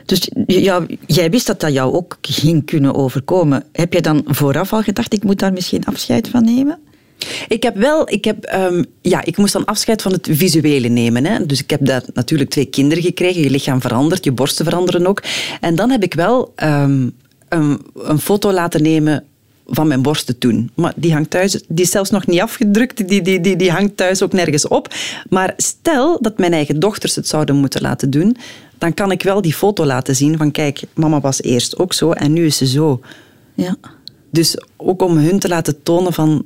Dus 0.04 0.30
ja, 0.46 0.86
jij 1.06 1.30
wist 1.30 1.46
dat 1.46 1.60
dat 1.60 1.72
jou 1.72 1.94
ook 1.94 2.16
ging 2.20 2.64
kunnen 2.64 2.94
overkomen. 2.94 3.64
Heb 3.72 3.92
je 3.92 4.00
dan 4.00 4.22
vooraf 4.26 4.72
al 4.72 4.82
gedacht, 4.82 5.12
ik 5.12 5.24
moet 5.24 5.38
daar 5.38 5.52
misschien 5.52 5.84
afscheid 5.84 6.28
van 6.28 6.44
nemen? 6.44 6.78
Ik 7.48 7.62
heb 7.62 7.76
wel, 7.76 8.10
ik 8.10 8.24
heb, 8.24 8.52
um, 8.54 8.84
ja, 9.00 9.24
ik 9.24 9.36
moest 9.36 9.52
dan 9.52 9.64
afscheid 9.64 10.02
van 10.02 10.12
het 10.12 10.28
visuele 10.30 10.88
nemen. 10.88 11.24
Hè. 11.24 11.46
Dus 11.46 11.62
ik 11.62 11.70
heb 11.70 11.86
dat, 11.86 12.10
natuurlijk 12.14 12.50
twee 12.50 12.64
kinderen 12.64 13.04
gekregen. 13.04 13.42
Je 13.42 13.50
lichaam 13.50 13.80
verandert, 13.80 14.24
je 14.24 14.32
borsten 14.32 14.64
veranderen 14.64 15.06
ook. 15.06 15.22
En 15.60 15.74
dan 15.74 15.90
heb 15.90 16.02
ik 16.02 16.14
wel 16.14 16.52
um, 16.62 17.12
een, 17.48 17.80
een 17.94 18.18
foto 18.18 18.52
laten 18.52 18.82
nemen 18.82 19.24
van 19.66 19.88
mijn 19.88 20.02
borsten 20.02 20.38
toen. 20.38 20.70
Maar 20.74 20.92
die 20.96 21.12
hangt 21.12 21.30
thuis, 21.30 21.62
die 21.68 21.84
is 21.84 21.90
zelfs 21.90 22.10
nog 22.10 22.26
niet 22.26 22.40
afgedrukt, 22.40 23.08
die, 23.08 23.22
die, 23.22 23.40
die, 23.40 23.56
die 23.56 23.70
hangt 23.70 23.96
thuis 23.96 24.22
ook 24.22 24.32
nergens 24.32 24.68
op. 24.68 24.94
Maar 25.28 25.54
stel 25.56 26.18
dat 26.20 26.38
mijn 26.38 26.52
eigen 26.52 26.80
dochters 26.80 27.16
het 27.16 27.28
zouden 27.28 27.56
moeten 27.56 27.80
laten 27.80 28.10
doen, 28.10 28.36
dan 28.78 28.94
kan 28.94 29.10
ik 29.10 29.22
wel 29.22 29.42
die 29.42 29.54
foto 29.54 29.84
laten 29.84 30.16
zien 30.16 30.36
van 30.36 30.50
kijk, 30.50 30.82
mama 30.94 31.20
was 31.20 31.42
eerst 31.42 31.78
ook 31.78 31.92
zo 31.92 32.10
en 32.10 32.32
nu 32.32 32.46
is 32.46 32.56
ze 32.56 32.66
zo. 32.66 33.00
Ja. 33.54 33.76
Dus 34.30 34.56
ook 34.76 35.02
om 35.02 35.16
hun 35.16 35.38
te 35.38 35.48
laten 35.48 35.82
tonen 35.82 36.12
van 36.12 36.44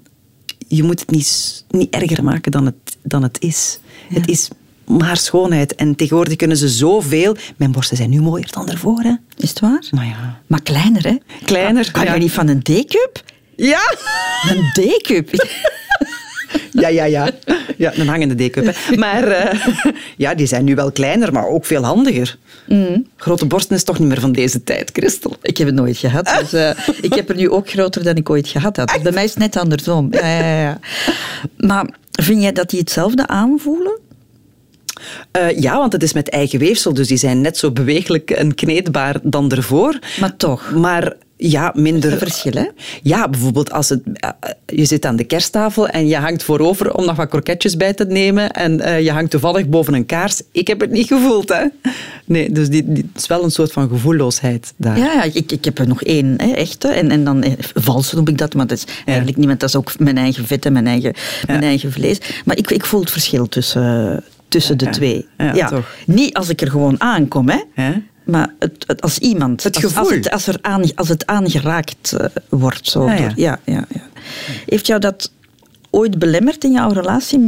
je 0.68 0.83
moet 0.83 1.00
het 1.00 1.11
niet, 1.11 1.64
niet 1.71 1.90
erger 1.94 2.25
maken 2.25 2.52
dan 2.52 2.66
het, 2.66 2.75
dan 3.02 3.23
het 3.23 3.40
is. 3.40 3.78
Het 4.09 4.28
is 4.28 4.49
maar 4.87 5.16
schoonheid. 5.16 5.75
En 5.75 5.94
tegenwoordig 5.97 6.37
kunnen 6.37 6.56
ze 6.56 6.68
zoveel. 6.68 7.37
Mijn 7.56 7.73
borsten 7.73 7.97
zijn 7.97 8.11
nu 8.11 8.21
mooier 8.21 8.50
dan 8.50 8.68
ervoor. 8.71 9.00
Hè? 9.02 9.14
Is 9.37 9.49
het 9.49 9.61
waar? 9.61 9.88
Maar 9.90 10.06
ja. 10.06 10.40
Maar 10.47 10.62
kleiner, 10.62 11.02
hè? 11.02 11.16
Kleiner, 11.44 11.85
Kan, 11.85 11.92
kan 11.92 12.04
ja. 12.04 12.14
je 12.14 12.21
niet 12.21 12.33
van 12.33 12.49
een 12.49 12.62
D-cup? 12.62 13.23
Ja! 13.56 13.97
Een 14.49 14.71
D-cup? 14.73 15.30
Ja, 16.70 16.88
ja, 16.88 17.04
ja. 17.04 17.30
Ja, 17.76 17.92
een 17.94 18.08
hangende 18.08 18.34
dekup. 18.34 18.75
Maar 18.96 19.28
eh, 19.28 19.61
ja, 20.16 20.34
die 20.34 20.46
zijn 20.46 20.64
nu 20.64 20.75
wel 20.75 20.92
kleiner, 20.92 21.32
maar 21.32 21.46
ook 21.46 21.66
veel 21.66 21.82
handiger. 21.84 22.37
Grote 23.16 23.46
borsten 23.46 23.76
is 23.76 23.84
toch 23.84 23.99
niet 23.99 24.08
meer 24.08 24.20
van 24.20 24.32
deze 24.32 24.64
tijd, 24.64 24.90
Christel. 24.92 25.37
Ik 25.42 25.56
heb 25.56 25.66
het 25.66 25.76
nooit 25.76 25.96
gehad. 25.96 26.34
Dus, 26.40 26.52
eh, 26.52 26.70
ik 27.00 27.14
heb 27.14 27.28
er 27.28 27.37
nu 27.37 27.50
ook 27.50 27.70
groter 27.70 28.04
dan 28.04 28.16
ik 28.16 28.30
ooit 28.30 28.49
gehad 28.49 28.76
had. 28.76 29.02
Bij 29.02 29.12
mij 29.12 29.25
is 29.25 29.30
het 29.30 29.38
net 29.38 29.56
andersom. 29.56 30.08
Ja, 30.11 30.26
ja, 30.26 30.61
ja. 30.61 30.78
Maar 31.56 31.88
vind 32.12 32.42
jij 32.42 32.52
dat 32.52 32.70
die 32.70 32.78
hetzelfde 32.78 33.26
aanvoelen? 33.26 33.99
Eh, 35.30 35.58
ja, 35.61 35.78
want 35.78 35.92
het 35.92 36.02
is 36.02 36.12
met 36.12 36.28
eigen 36.28 36.58
weefsel, 36.58 36.94
dus 36.94 37.08
die 37.08 37.16
zijn 37.16 37.40
net 37.40 37.56
zo 37.56 37.70
bewegelijk 37.70 38.30
en 38.30 38.54
kneedbaar 38.54 39.16
dan 39.23 39.50
ervoor. 39.50 39.99
Maar 40.20 40.37
toch. 40.37 40.70
Maar 40.70 41.12
ja, 41.36 41.72
minder... 41.74 42.12
Een 42.12 42.18
verschil, 42.18 42.52
hè? 42.52 42.66
Ja, 43.02 43.28
bijvoorbeeld 43.28 43.70
als 43.72 43.88
het, 43.88 44.00
eh, 44.12 44.30
je 44.66 44.84
zit 44.84 45.06
aan 45.06 45.16
de 45.16 45.24
kersttafel 45.24 45.88
en 45.88 46.06
je 46.06 46.16
hangt 46.16 46.42
voorover 46.42 46.94
om 46.94 47.04
nog 47.04 47.16
wat 47.16 47.28
kroketjes 47.28 47.76
bij 47.76 47.92
te 47.92 48.04
nemen 48.04 48.50
en 48.50 48.80
eh, 48.80 49.00
je 49.00 49.10
hangt 49.10 49.30
toevallig 49.30 49.68
boven 49.68 49.94
een 49.94 50.06
kaars. 50.06 50.42
Ik 50.52 50.66
heb 50.66 50.80
het 50.80 50.90
niet 50.90 51.06
gevoeld, 51.06 51.48
hè. 51.48 51.64
Nee, 52.24 52.52
dus 52.52 52.68
die, 52.68 52.92
die, 52.92 53.08
het 53.12 53.22
is 53.22 53.26
wel 53.26 53.44
een 53.44 53.50
soort 53.50 53.72
van 53.72 53.88
gevoelloosheid 53.88 54.72
daar. 54.76 54.98
Ja, 54.98 55.12
ja 55.12 55.22
ik, 55.22 55.52
ik 55.52 55.64
heb 55.64 55.78
er 55.78 55.88
nog 55.88 56.02
één, 56.02 56.34
hè, 56.36 56.50
echte. 56.52 56.88
En, 56.88 57.10
en 57.10 57.24
dan 57.24 57.42
eh, 57.42 57.52
valse 57.74 58.14
noem 58.14 58.28
ik 58.28 58.38
dat, 58.38 58.54
maar 58.54 58.66
dat 58.66 58.78
is 58.78 58.84
eigenlijk 59.04 59.36
niet, 59.36 59.46
want 59.46 59.60
dat 59.60 59.68
is 59.68 59.76
ook 59.76 59.98
mijn 59.98 60.18
eigen 60.18 60.46
vet 60.46 60.66
en 60.66 60.72
mijn 60.72 60.86
eigen, 60.86 61.14
mijn 61.46 61.62
eigen 61.62 61.92
vlees. 61.92 62.18
Maar 62.44 62.56
ik, 62.56 62.70
ik 62.70 62.84
voel 62.84 63.00
het 63.00 63.10
verschil 63.10 63.48
tussen, 63.48 64.24
tussen 64.48 64.78
de 64.78 64.84
Ja, 64.84 64.90
twee. 64.90 65.26
ja, 65.36 65.68
toch. 65.68 65.94
Niet 66.06 66.34
als 66.34 66.48
ik 66.48 66.60
er 66.60 66.70
gewoon 66.70 67.00
aankom, 67.00 67.48
hè. 67.48 67.92
Maar 68.25 68.54
het, 68.59 68.85
het- 68.87 69.00
als 69.02 69.19
iemand, 69.19 69.62
Het 69.62 69.85
als, 69.85 69.97
als 69.97 70.11
het, 70.11 70.31
als, 70.31 70.47
er 70.47 70.59
aan, 70.61 70.83
als 70.95 71.09
het 71.09 71.26
aangeraakt 71.26 72.12
eh, 72.12 72.26
wordt. 72.49 72.88
Zo, 72.88 73.07
Ah, 73.07 73.16
door- 73.16 73.33
ja, 73.37 73.59
ja, 73.64 73.85
ja. 73.88 74.00
Heeft 74.66 74.87
jou 74.87 75.00
dat 75.00 75.33
ooit 75.90 76.19
belemmerd 76.19 76.64
in 76.64 76.73
jouw 76.73 76.90
relatie 76.90 77.38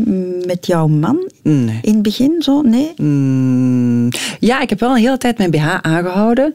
met 0.47 0.66
jouw 0.66 0.87
man? 0.87 1.30
Nee. 1.42 1.78
In 1.83 1.92
het 1.92 2.02
begin 2.02 2.42
zo? 2.42 2.61
Nee? 2.62 2.92
Mm, 2.97 4.09
ja, 4.40 4.61
ik 4.61 4.68
heb 4.71 4.80
wel 4.80 4.90
een 4.90 4.97
hele 4.97 5.18
tijd 5.18 5.38
mijn 5.38 5.50
BH 5.50 5.78
aangehouden. 5.83 6.54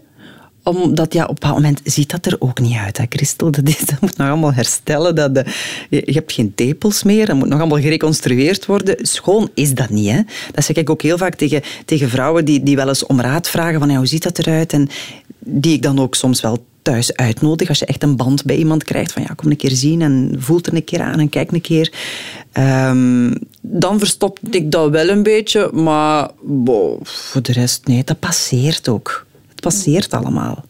Omdat 0.64 1.14
ja, 1.14 1.26
op 1.26 1.44
een 1.44 1.50
moment 1.50 1.82
ziet 1.84 2.10
dat 2.10 2.26
er 2.26 2.36
ook 2.40 2.60
niet 2.60 2.78
uit, 2.78 2.98
hè, 2.98 3.06
Christel. 3.10 3.52
Dat, 3.52 3.66
dat 3.66 4.02
moet 4.02 4.18
nog 4.18 4.28
allemaal 4.28 4.54
herstellen. 4.54 5.16
Dat 5.16 5.36
de, 5.36 5.46
je, 5.90 6.02
je 6.06 6.14
hebt 6.14 6.32
geen 6.32 6.56
tepels 6.56 7.04
meer. 7.04 7.26
Dat 7.26 7.36
moet 7.36 7.48
nog 7.48 7.60
allemaal 7.60 7.82
gereconstrueerd 7.82 8.66
worden. 8.66 8.96
Schoon 9.02 9.50
is 9.54 9.74
dat 9.74 9.90
niet. 9.90 10.10
Hè. 10.10 10.22
Dat 10.52 10.66
zeg 10.66 10.76
ik 10.76 10.90
ook 10.90 11.02
heel 11.02 11.18
vaak 11.18 11.36
tegen, 11.36 11.62
tegen 11.86 12.10
vrouwen 12.10 12.46
die, 12.46 12.64
die 12.64 12.76
wel 12.76 12.88
eens 12.88 13.06
om 13.06 13.22
raad 13.22 13.50
vragen. 13.50 13.80
Van, 13.80 13.90
ja, 13.90 13.98
hoe 13.98 14.06
ziet 14.06 14.24
dat 14.24 14.40
eruit? 14.40 14.74
En 14.74 14.90
die 15.40 15.74
ik 15.74 15.82
dan 15.82 16.00
ook 16.00 16.16
soms 16.16 16.42
wel 16.42 16.66
thuis 16.82 17.16
uitnodig. 17.16 17.70
Als 17.70 17.80
je 17.80 17.86
echt 17.86 18.04
een 18.04 18.16
band 18.16 18.46
bij 18.46 18.56
iemand 18.56 18.84
krijgt. 18.84 19.12
Van 19.12 19.22
ja, 19.22 19.34
kom 19.34 19.50
een 19.50 19.58
keer 19.58 19.76
zien 19.76 20.02
en 20.02 20.36
voel 20.38 20.58
het 20.58 20.68
er 20.68 20.74
een 20.74 20.84
keer 20.84 21.02
aan 21.02 21.20
en 21.20 21.30
kijk 21.30 21.52
een 21.52 21.62
keer. 21.62 21.94
Ehm, 22.52 23.34
dan 23.62 24.00
verstopte 24.00 24.58
ik 24.58 24.72
dat 24.72 24.90
wel 24.90 25.10
een 25.10 25.24
beetje. 25.24 25.72
Maar 25.74 26.30
voor 27.04 27.42
de 27.42 27.52
rest, 27.52 27.88
nee, 27.88 28.04
dat 28.04 28.20
passeert 28.20 28.90
ook. 28.90 29.26
Het 29.62 29.74
passeert 29.74 30.14
allemaal. 30.14 30.66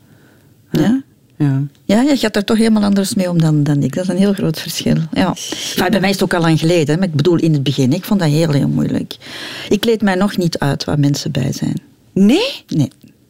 Ja? 0.71 1.01
Ja. 1.37 1.63
Ja, 1.85 2.01
je 2.01 2.17
gaat 2.17 2.35
er 2.35 2.43
toch 2.43 2.57
helemaal 2.57 2.83
anders 2.83 3.13
mee 3.13 3.29
om 3.29 3.41
dan, 3.41 3.63
dan 3.63 3.83
ik. 3.83 3.95
Dat 3.95 4.03
is 4.03 4.09
een 4.09 4.17
heel 4.17 4.33
groot 4.33 4.59
verschil. 4.59 4.95
Ja. 5.13 5.27
Enfin, 5.27 5.91
bij 5.91 5.99
mij 5.99 6.09
is 6.09 6.15
het 6.15 6.23
ook 6.23 6.33
al 6.33 6.41
lang 6.41 6.59
geleden. 6.59 6.93
Hè. 6.93 6.99
Maar 6.99 7.07
ik 7.07 7.15
bedoel, 7.15 7.37
in 7.37 7.53
het 7.53 7.63
begin, 7.63 7.93
ik 7.93 8.03
vond 8.03 8.19
dat 8.19 8.29
heel, 8.29 8.51
heel 8.51 8.67
moeilijk. 8.67 9.15
Ik 9.69 9.79
kleed 9.79 10.01
mij 10.01 10.15
nog 10.15 10.37
niet 10.37 10.59
uit 10.59 10.83
waar 10.83 10.99
mensen 10.99 11.31
bij 11.31 11.51
zijn. 11.51 11.81
Nee? 12.13 12.63
Nee. 12.67 12.89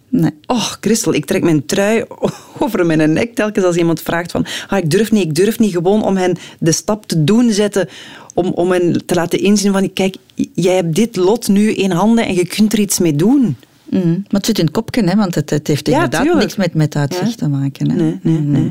nee. 0.10 0.32
Och, 0.46 0.78
Christel, 0.82 1.14
ik 1.14 1.26
trek 1.26 1.44
mijn 1.44 1.66
trui 1.66 2.06
over 2.60 2.86
mijn 2.86 3.14
nek 3.14 3.36
telkens 3.36 3.66
als 3.66 3.76
iemand 3.76 4.02
vraagt 4.02 4.32
van 4.32 4.46
ah, 4.68 4.78
ik 4.78 4.90
durf 4.92 5.12
niet, 5.12 5.24
ik 5.24 5.36
durf 5.36 5.60
niet. 5.60 5.72
Gewoon 5.72 6.04
om 6.04 6.18
hen 6.18 6.38
de 6.60 6.72
stap 6.72 7.08
te 7.08 7.24
doen 7.24 7.52
zetten. 7.52 7.90
Om, 8.34 8.48
om 8.48 8.72
hen 8.72 9.06
te 9.06 9.16
laten 9.16 9.40
inzien 9.40 9.72
van 9.72 9.94
kijk, 9.94 10.16
jij 10.54 10.76
hebt 10.76 10.96
dit 10.96 11.16
lot 11.16 11.48
nu 11.48 11.74
in 11.74 11.92
handen 11.92 12.26
en 12.26 12.34
je 12.34 12.48
kunt 12.48 12.74
er 12.74 12.80
iets 12.80 13.00
mee 13.00 13.16
doen. 13.16 13.56
Mhm. 13.92 14.08
Maar 14.10 14.24
het 14.30 14.46
zit 14.46 14.60
in 14.60 14.66
het 14.66 14.74
kopje, 14.74 15.04
hè, 15.04 15.16
want 15.16 15.36
het, 15.36 15.50
het 15.50 15.68
heeft 15.68 15.88
Ja, 15.88 15.94
inderdaad 15.94 16.22
tuurlijk. 16.22 16.44
niks 16.44 16.56
met, 16.56 16.74
met 16.74 16.96
uitzicht 16.96 17.30
Ja. 17.30 17.36
te 17.36 17.48
maken. 17.48 17.90
Hè. 17.90 17.96
Nee, 17.96 18.20
nee, 18.22 18.38
Mhm. 18.40 18.52
nee. 18.52 18.70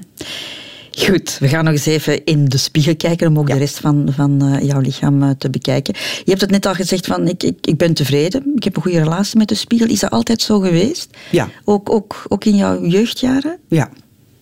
Goed, 0.90 1.36
we 1.40 1.48
gaan 1.48 1.64
nog 1.64 1.72
eens 1.72 1.86
even 1.86 2.24
in 2.24 2.44
de 2.44 2.56
spiegel 2.58 2.96
kijken 2.96 3.28
om 3.28 3.38
ook 3.38 3.46
de 3.46 3.56
rest 3.58 3.78
van, 3.78 4.08
van 4.14 4.42
eh, 4.42 4.66
jouw 4.66 4.80
lichaam 4.80 5.22
eh, 5.22 5.30
te 5.38 5.50
bekijken. 5.50 5.94
Je 6.24 6.30
hebt 6.30 6.40
het 6.40 6.50
net 6.50 6.66
al 6.66 6.74
gezegd 6.74 7.06
van 7.06 7.28
ik, 7.28 7.42
ik, 7.42 7.66
ik 7.66 7.76
ben 7.76 7.94
tevreden, 7.94 8.52
ik 8.56 8.64
heb 8.64 8.76
een 8.76 8.82
goede 8.82 8.98
relatie 9.02 9.38
met 9.38 9.48
de 9.48 9.54
spiegel. 9.54 9.86
Is 9.88 10.00
dat 10.00 10.10
altijd 10.10 10.42
zo 10.42 10.60
geweest? 10.60 11.16
Ja. 11.30 11.48
Ook, 11.64 11.90
ook, 11.92 12.24
ook 12.28 12.44
in 12.44 12.56
jouw 12.56 12.84
jeugdjaren? 12.86 13.58
Ja, 13.68 13.90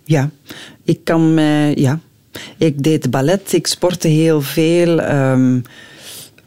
ja. 0.04 0.30
Ik 0.84 1.04
kan 1.04 1.32
ja. 1.74 2.00
Ik 2.56 2.82
deed 2.82 3.10
ballet, 3.10 3.52
ik 3.52 3.66
sportte 3.66 4.08
heel 4.08 4.40
veel. 4.42 5.00
ehm 5.00 5.60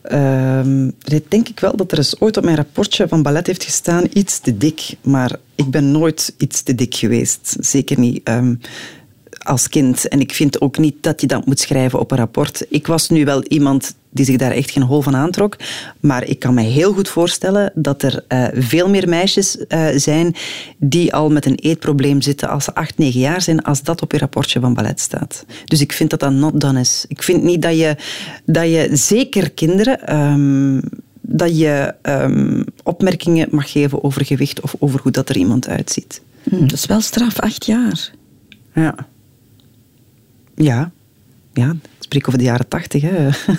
ehm, 0.01 0.87
ik 0.87 1.31
denk 1.31 1.49
ik 1.49 1.59
wel 1.59 1.75
dat 1.75 1.91
er 1.91 1.97
eens 1.97 2.19
ooit 2.19 2.37
op 2.37 2.43
mijn 2.43 2.55
rapportje 2.55 3.07
van 3.07 3.21
ballet 3.21 3.47
heeft 3.47 3.63
gestaan 3.63 4.03
iets 4.13 4.39
te 4.39 4.57
dik. 4.57 4.95
Maar 5.01 5.35
ik 5.55 5.69
ben 5.69 5.91
nooit 5.91 6.33
iets 6.37 6.63
te 6.63 6.75
dik 6.75 6.95
geweest. 6.95 7.55
Zeker 7.59 7.99
niet 7.99 8.21
ehm, 8.23 8.55
als 9.37 9.69
kind. 9.69 10.07
En 10.07 10.19
ik 10.19 10.33
vind 10.33 10.61
ook 10.61 10.77
niet 10.77 10.95
dat 11.01 11.21
je 11.21 11.27
dat 11.27 11.45
moet 11.45 11.59
schrijven 11.59 11.99
op 11.99 12.11
een 12.11 12.17
rapport. 12.17 12.65
Ik 12.69 12.87
was 12.87 13.09
nu 13.09 13.25
wel 13.25 13.43
iemand 13.43 13.95
die 14.11 14.25
zich 14.25 14.37
daar 14.37 14.51
echt 14.51 14.71
geen 14.71 14.83
hol 14.83 15.01
van 15.01 15.15
aantrok. 15.15 15.55
Maar 15.99 16.23
ik 16.23 16.39
kan 16.39 16.53
me 16.53 16.61
heel 16.61 16.93
goed 16.93 17.09
voorstellen 17.09 17.71
dat 17.75 18.03
er 18.03 18.23
eh, 18.27 18.47
veel 18.53 18.89
meer 18.89 19.09
meisjes 19.09 19.67
eh, 19.67 19.87
zijn 19.95 20.35
die 20.77 21.13
al 21.13 21.29
met 21.29 21.45
een 21.45 21.55
eetprobleem 21.55 22.21
zitten 22.21 22.49
als 22.49 22.63
ze 22.63 22.75
acht, 22.75 22.97
negen 22.97 23.19
jaar 23.19 23.41
zijn, 23.41 23.63
als 23.63 23.83
dat 23.83 24.01
op 24.01 24.11
je 24.11 24.17
rapportje 24.17 24.59
van 24.59 24.73
ballet 24.73 24.99
staat. 24.99 25.45
Dus 25.65 25.81
ik 25.81 25.91
vind 25.91 26.09
dat 26.09 26.19
dat 26.19 26.31
not 26.31 26.61
done 26.61 26.79
is. 26.79 27.05
Ik 27.07 27.23
vind 27.23 27.43
niet 27.43 27.61
dat 27.61 27.77
je, 27.77 27.95
dat 28.45 28.63
je 28.65 28.89
zeker 28.91 29.51
kinderen, 29.51 30.07
ehm, 30.07 30.81
dat 31.21 31.57
je 31.57 31.93
ehm, 32.01 32.63
opmerkingen 32.83 33.47
mag 33.51 33.71
geven 33.71 34.03
over 34.03 34.25
gewicht 34.25 34.61
of 34.61 34.75
over 34.79 34.99
hoe 35.03 35.11
dat 35.11 35.29
er 35.29 35.37
iemand 35.37 35.67
uitziet. 35.67 36.21
Hm, 36.43 36.59
dat 36.59 36.71
is 36.71 36.85
wel 36.85 37.01
straf, 37.01 37.39
acht 37.39 37.65
jaar. 37.65 38.11
Ja. 38.73 38.95
Ja. 40.55 40.91
Ja, 41.53 41.75
spreek 42.11 42.27
over 42.27 42.39
de 42.39 42.45
jaren 42.45 42.67
tachtig. 42.67 43.01
hè. 43.01 43.29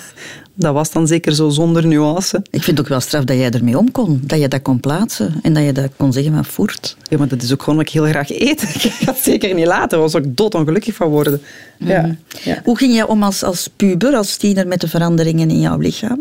Dat 0.55 0.73
was 0.73 0.91
dan 0.91 1.07
zeker 1.07 1.35
zo 1.35 1.49
zonder 1.49 1.87
nuance. 1.87 2.37
Ik 2.37 2.63
vind 2.63 2.77
het 2.77 2.79
ook 2.79 2.87
wel 2.87 2.99
straf 2.99 3.23
dat 3.23 3.37
jij 3.37 3.49
ermee 3.49 3.77
om 3.77 3.91
kon. 3.91 4.21
Dat 4.23 4.39
je 4.39 4.47
dat 4.47 4.61
kon 4.61 4.79
plaatsen 4.79 5.33
en 5.41 5.53
dat 5.53 5.63
je 5.63 5.71
dat 5.71 5.89
kon 5.97 6.13
zeggen 6.13 6.33
met 6.33 6.47
voert. 6.47 6.97
Ja, 7.09 7.17
maar 7.17 7.27
dat 7.27 7.41
is 7.41 7.53
ook 7.53 7.63
gewoon 7.63 7.75
wat 7.75 7.87
ik 7.87 7.93
heel 7.93 8.05
graag 8.05 8.29
eet. 8.29 8.61
Ik 8.75 8.81
ga 8.81 9.11
het 9.11 9.23
zeker 9.23 9.53
niet 9.53 9.65
laten. 9.65 9.89
Daar 9.89 9.99
was 9.99 10.13
ik 10.13 10.37
doodongelukkig 10.37 10.95
van 10.95 11.07
worden. 11.07 11.41
Ja. 11.77 12.15
ja. 12.43 12.61
Hoe 12.63 12.77
ging 12.77 12.93
jij 12.93 13.03
om 13.03 13.23
als, 13.23 13.43
als 13.43 13.69
puber, 13.75 14.15
als 14.15 14.37
tiener 14.37 14.67
met 14.67 14.81
de 14.81 14.87
veranderingen 14.87 15.49
in 15.49 15.59
jouw 15.59 15.77
lichaam? 15.77 16.19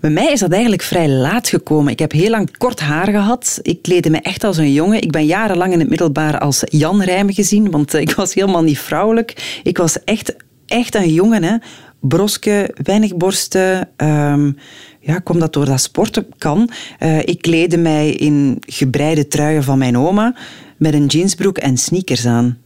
Bij 0.00 0.10
mij 0.10 0.32
is 0.32 0.40
dat 0.40 0.52
eigenlijk 0.52 0.82
vrij 0.82 1.08
laat 1.08 1.48
gekomen. 1.48 1.92
Ik 1.92 1.98
heb 1.98 2.12
heel 2.12 2.30
lang 2.30 2.56
kort 2.56 2.80
haar 2.80 3.06
gehad. 3.06 3.58
Ik 3.62 3.82
kleedde 3.82 4.10
me 4.10 4.20
echt 4.20 4.44
als 4.44 4.56
een 4.56 4.72
jongen. 4.72 5.02
Ik 5.02 5.10
ben 5.10 5.26
jarenlang 5.26 5.72
in 5.72 5.78
het 5.78 5.88
middelbaar 5.88 6.38
als 6.38 6.62
Jan 6.64 7.02
Rijmen 7.02 7.34
gezien, 7.34 7.70
want 7.70 7.94
eh, 7.94 8.00
ik 8.00 8.10
was 8.10 8.34
helemaal 8.34 8.62
niet 8.62 8.78
vrouwelijk. 8.78 9.60
Ik 9.62 9.78
was 9.78 10.04
echt, 10.04 10.36
echt 10.66 10.94
een 10.94 11.12
jongen. 11.12 11.42
Hè. 11.42 11.56
Broske, 12.00 12.74
weinig 12.82 13.16
borsten. 13.16 13.88
ehm, 13.96 14.52
ja, 15.00 15.18
kom 15.18 15.38
dat 15.38 15.52
door 15.52 15.64
dat 15.64 15.80
sporten 15.80 16.26
kan. 16.38 16.70
Eh, 16.98 17.18
ik 17.18 17.42
kleedde 17.42 17.76
mij 17.76 18.10
in 18.10 18.56
gebreide 18.60 19.28
truien 19.28 19.62
van 19.62 19.78
mijn 19.78 19.98
oma 19.98 20.34
met 20.76 20.94
een 20.94 21.06
jeansbroek 21.06 21.58
en 21.58 21.76
sneakers 21.76 22.26
aan. 22.26 22.58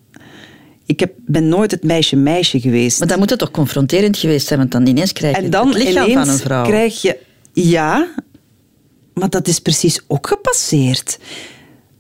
Ik 0.87 1.01
heb, 1.01 1.13
ben 1.17 1.49
nooit 1.49 1.71
het 1.71 1.83
meisje-meisje 1.83 2.61
geweest. 2.61 2.99
Maar 2.99 3.09
dan 3.09 3.19
moet 3.19 3.31
het 3.31 3.39
toch 3.39 3.51
confronterend 3.51 4.17
geweest 4.17 4.47
zijn, 4.47 4.59
want 4.59 4.73
dan 4.73 4.87
ineens 4.87 5.13
krijg 5.13 5.37
je 5.37 5.43
En 5.43 5.51
dan 5.51 5.69
het 5.69 5.77
lichaam 5.77 6.13
van 6.13 6.29
een 6.29 6.39
vrouw. 6.39 6.65
krijg 6.65 7.03
je... 7.03 7.19
Ja, 7.53 8.09
maar 9.15 9.31
dat 9.31 9.49
is 9.49 9.59
precies 9.59 10.01
ook 10.07 10.27
gepasseerd. 10.27 11.19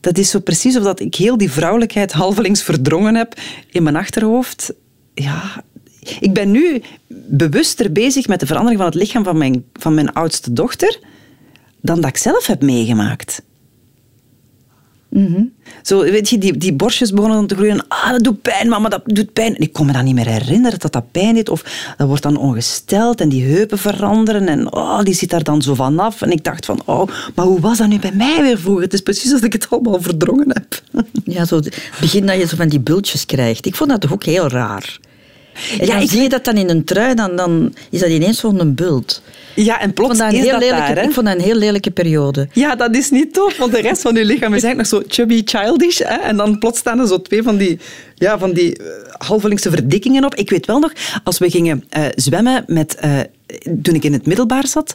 Dat 0.00 0.18
is 0.18 0.30
zo 0.30 0.40
precies 0.40 0.76
of 0.76 0.82
dat 0.82 1.00
ik 1.00 1.14
heel 1.14 1.36
die 1.36 1.50
vrouwelijkheid 1.50 2.12
halvelings 2.12 2.62
verdrongen 2.62 3.14
heb 3.14 3.34
in 3.70 3.82
mijn 3.82 3.96
achterhoofd. 3.96 4.72
Ja, 5.14 5.64
ik 6.20 6.32
ben 6.32 6.50
nu 6.50 6.82
bewuster 7.08 7.92
bezig 7.92 8.28
met 8.28 8.40
de 8.40 8.46
verandering 8.46 8.80
van 8.80 8.90
het 8.90 9.00
lichaam 9.00 9.24
van 9.24 9.38
mijn, 9.38 9.64
van 9.72 9.94
mijn 9.94 10.12
oudste 10.12 10.52
dochter 10.52 10.98
dan 11.80 12.00
dat 12.00 12.10
ik 12.10 12.16
zelf 12.16 12.46
heb 12.46 12.62
meegemaakt. 12.62 13.42
Zo, 15.82 16.00
weet 16.02 16.28
je, 16.28 16.38
die, 16.38 16.56
die 16.56 16.72
borstjes 16.72 17.12
begonnen 17.12 17.46
te 17.46 17.54
groeien. 17.54 17.88
Ah, 17.88 18.10
dat 18.10 18.24
doet 18.24 18.42
pijn, 18.42 18.68
mama, 18.68 18.88
dat 18.88 19.02
doet 19.04 19.32
pijn. 19.32 19.58
Ik 19.58 19.72
kon 19.72 19.86
me 19.86 19.92
dan 19.92 20.04
niet 20.04 20.14
meer 20.14 20.26
herinneren 20.26 20.78
dat 20.78 20.92
dat 20.92 21.10
pijn 21.10 21.34
deed. 21.34 21.48
Of 21.48 21.94
dat 21.96 22.06
wordt 22.06 22.22
dan 22.22 22.36
ongesteld 22.36 23.20
en 23.20 23.28
die 23.28 23.44
heupen 23.44 23.78
veranderen. 23.78 24.48
En 24.48 24.72
oh, 24.72 25.02
die 25.02 25.14
zit 25.14 25.30
daar 25.30 25.42
dan 25.42 25.62
zo 25.62 25.74
vanaf. 25.74 26.22
En 26.22 26.30
ik 26.30 26.44
dacht 26.44 26.66
van, 26.66 26.82
oh, 26.84 27.08
maar 27.34 27.46
hoe 27.46 27.60
was 27.60 27.78
dat 27.78 27.88
nu 27.88 27.98
bij 27.98 28.12
mij 28.12 28.42
weer 28.42 28.58
vroeger? 28.58 28.82
Het 28.82 28.92
is 28.92 29.00
precies 29.00 29.32
alsof 29.32 29.46
ik 29.46 29.52
het 29.52 29.70
allemaal 29.70 30.00
verdrongen 30.02 30.48
heb. 30.48 30.82
Ja, 31.24 31.44
zo 31.44 31.56
het 31.56 31.90
begin 32.00 32.26
dat 32.26 32.36
je 32.36 32.46
zo 32.46 32.56
van 32.56 32.68
die 32.68 32.80
bultjes 32.80 33.26
krijgt. 33.26 33.66
Ik 33.66 33.74
vond 33.74 33.90
dat 33.90 34.00
toch 34.00 34.12
ook 34.12 34.24
heel 34.24 34.48
raar. 34.48 34.98
Ja, 35.80 35.98
ik- 35.98 36.10
zie 36.10 36.22
je 36.22 36.28
dat 36.28 36.44
dan 36.44 36.56
in 36.56 36.68
een 36.70 36.84
trui, 36.84 37.14
dan, 37.14 37.36
dan 37.36 37.74
is 37.90 38.00
dat 38.00 38.08
ineens 38.08 38.38
zo'n 38.38 38.74
bult. 38.74 39.22
Ja, 39.54 39.80
en 39.80 39.92
plots 39.92 40.18
dat 40.18 40.32
is 40.32 40.38
heel 40.38 40.50
dat 40.50 40.60
lelijke, 40.60 40.94
daar, 40.94 41.04
ik 41.04 41.12
vond 41.12 41.26
dat 41.26 41.34
een 41.36 41.40
heel 41.42 41.54
lelijke 41.54 41.90
periode. 41.90 42.48
Ja, 42.52 42.74
dat 42.76 42.96
is 42.96 43.10
niet 43.10 43.32
tof, 43.32 43.56
want 43.56 43.72
de 43.72 43.80
rest 43.80 44.02
van 44.02 44.14
je 44.14 44.24
lichaam 44.24 44.54
is 44.54 44.62
eigenlijk 44.62 44.92
nog 44.92 45.02
zo 45.02 45.08
chubby 45.08 45.42
childish. 45.44 45.98
Hè? 45.98 46.04
En 46.14 46.36
dan 46.36 46.58
plots 46.58 46.78
staan 46.78 46.98
er 47.00 47.06
zo 47.06 47.22
twee 47.22 47.42
van 47.42 47.56
die, 47.56 47.78
ja, 48.14 48.38
van 48.38 48.52
die 48.52 48.76
eh, 48.78 48.84
halvelingse 49.18 49.70
verdikkingen 49.70 50.24
op. 50.24 50.34
Ik 50.34 50.50
weet 50.50 50.66
wel 50.66 50.78
nog, 50.78 50.92
als 51.24 51.38
we 51.38 51.50
gingen 51.50 51.84
eh, 51.88 52.02
zwemmen 52.14 52.64
met... 52.66 52.94
eh, 52.94 53.18
toen 53.82 53.94
ik 53.94 54.04
in 54.04 54.12
het 54.12 54.26
middelbaar 54.26 54.66
zat, 54.66 54.92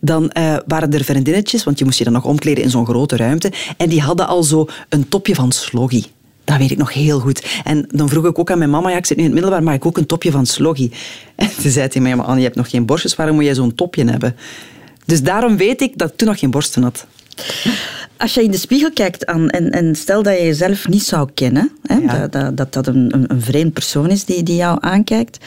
dan 0.00 0.30
waren 0.66 0.92
er 0.92 1.04
vriendinnetjes, 1.04 1.64
want 1.64 1.78
je 1.78 1.84
moest 1.84 1.98
je 1.98 2.04
dan 2.04 2.12
nog 2.12 2.24
omkleden 2.24 2.64
in 2.64 2.70
zo'n 2.70 2.86
grote 2.86 3.16
ruimte, 3.16 3.52
en 3.76 3.88
die 3.88 4.00
hadden 4.00 4.26
al 4.26 4.42
zo 4.42 4.66
een 4.88 5.08
topje 5.08 5.34
van 5.34 5.52
sloggy. 5.52 6.02
Dat 6.50 6.58
weet 6.58 6.70
ik 6.70 6.78
nog 6.78 6.92
heel 6.92 7.20
goed. 7.20 7.60
En 7.64 7.86
dan 7.88 8.08
vroeg 8.08 8.26
ik 8.26 8.38
ook 8.38 8.50
aan 8.50 8.58
mijn 8.58 8.70
mama, 8.70 8.90
ja, 8.90 8.96
ik 8.96 9.06
zit 9.06 9.16
nu 9.16 9.22
in 9.22 9.30
het 9.30 9.40
middelbaar, 9.40 9.62
mag 9.62 9.74
ik 9.74 9.86
ook 9.86 9.96
een 9.96 10.06
topje 10.06 10.30
van 10.30 10.46
sloggy? 10.46 10.90
En 11.34 11.48
toen 11.62 11.70
zei 11.70 11.88
hij 11.92 12.02
mij, 12.02 12.16
maar 12.16 12.26
Anne, 12.26 12.38
je 12.38 12.44
hebt 12.44 12.56
nog 12.56 12.70
geen 12.70 12.86
borstjes, 12.86 13.14
waarom 13.16 13.34
moet 13.34 13.44
jij 13.44 13.54
zo'n 13.54 13.74
topje 13.74 14.04
hebben? 14.04 14.36
Dus 15.04 15.22
daarom 15.22 15.56
weet 15.56 15.80
ik 15.80 15.98
dat 15.98 16.10
ik 16.10 16.16
toen 16.16 16.28
nog 16.28 16.38
geen 16.38 16.50
borsten 16.50 16.82
had. 16.82 17.06
Als 18.16 18.34
je 18.34 18.42
in 18.42 18.50
de 18.50 18.56
spiegel 18.58 18.92
kijkt 18.92 19.26
aan, 19.26 19.50
en, 19.50 19.70
en 19.70 19.94
stel 19.94 20.22
dat 20.22 20.38
je 20.38 20.44
jezelf 20.44 20.88
niet 20.88 21.02
zou 21.02 21.28
kennen, 21.34 21.70
hè, 21.82 21.96
Ja. 21.96 22.18
dat, 22.18 22.32
dat, 22.32 22.56
dat 22.56 22.72
dat 22.72 22.86
een, 22.86 23.14
een, 23.14 23.24
een 23.28 23.42
vreemd 23.42 23.72
persoon 23.72 24.10
is 24.10 24.24
die, 24.24 24.42
die 24.42 24.56
jou 24.56 24.78
aankijkt, 24.80 25.38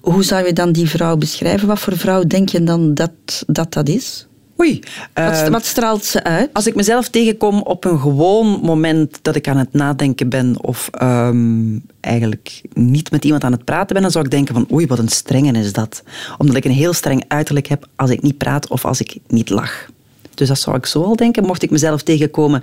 hoe 0.00 0.22
zou 0.24 0.46
je 0.46 0.52
dan 0.52 0.72
die 0.72 0.88
vrouw 0.88 1.16
beschrijven? 1.16 1.68
Wat 1.68 1.78
voor 1.78 1.96
vrouw 1.96 2.24
denk 2.24 2.48
je 2.48 2.62
dan 2.64 2.94
dat 2.94 3.10
dat, 3.46 3.72
dat 3.72 3.88
is? 3.88 4.26
Oei. 4.60 4.80
Wat, 5.14 5.32
eh, 5.32 5.48
wat 5.48 5.64
straalt 5.64 6.04
ze 6.04 6.24
uit? 6.24 6.50
als 6.52 6.66
ik 6.66 6.74
mezelf 6.74 7.08
tegenkom 7.08 7.60
op 7.62 7.84
een 7.84 7.98
gewoon 7.98 8.46
moment 8.62 9.18
dat 9.22 9.36
ik 9.36 9.48
aan 9.48 9.56
het 9.56 9.72
nadenken 9.72 10.28
ben 10.28 10.62
of 10.62 10.88
ehm, 10.90 11.78
eigenlijk 12.00 12.62
niet 12.72 13.10
met 13.10 13.24
iemand 13.24 13.44
aan 13.44 13.52
het 13.52 13.64
praten 13.64 13.92
ben, 13.92 14.02
dan 14.02 14.10
zou 14.10 14.24
ik 14.24 14.30
denken 14.30 14.54
van 14.54 14.66
oei, 14.72 14.86
wat 14.86 14.98
een 14.98 15.08
strenge 15.08 15.58
is 15.58 15.72
dat. 15.72 16.02
Omdat 16.38 16.56
ik 16.56 16.64
een 16.64 16.70
heel 16.70 16.92
streng 16.92 17.24
uiterlijk 17.28 17.66
heb 17.66 17.88
als 17.96 18.10
ik 18.10 18.22
niet 18.22 18.38
praat 18.38 18.68
of 18.68 18.84
als 18.84 19.00
ik 19.00 19.16
niet 19.26 19.50
lach. 19.50 19.88
Dus 20.34 20.48
dat 20.48 20.58
zou 20.58 20.76
ik 20.76 20.86
zo 20.86 21.02
al 21.02 21.16
denken. 21.16 21.44
Mocht 21.44 21.62
ik 21.62 21.70
mezelf 21.70 22.02
tegenkomen 22.02 22.62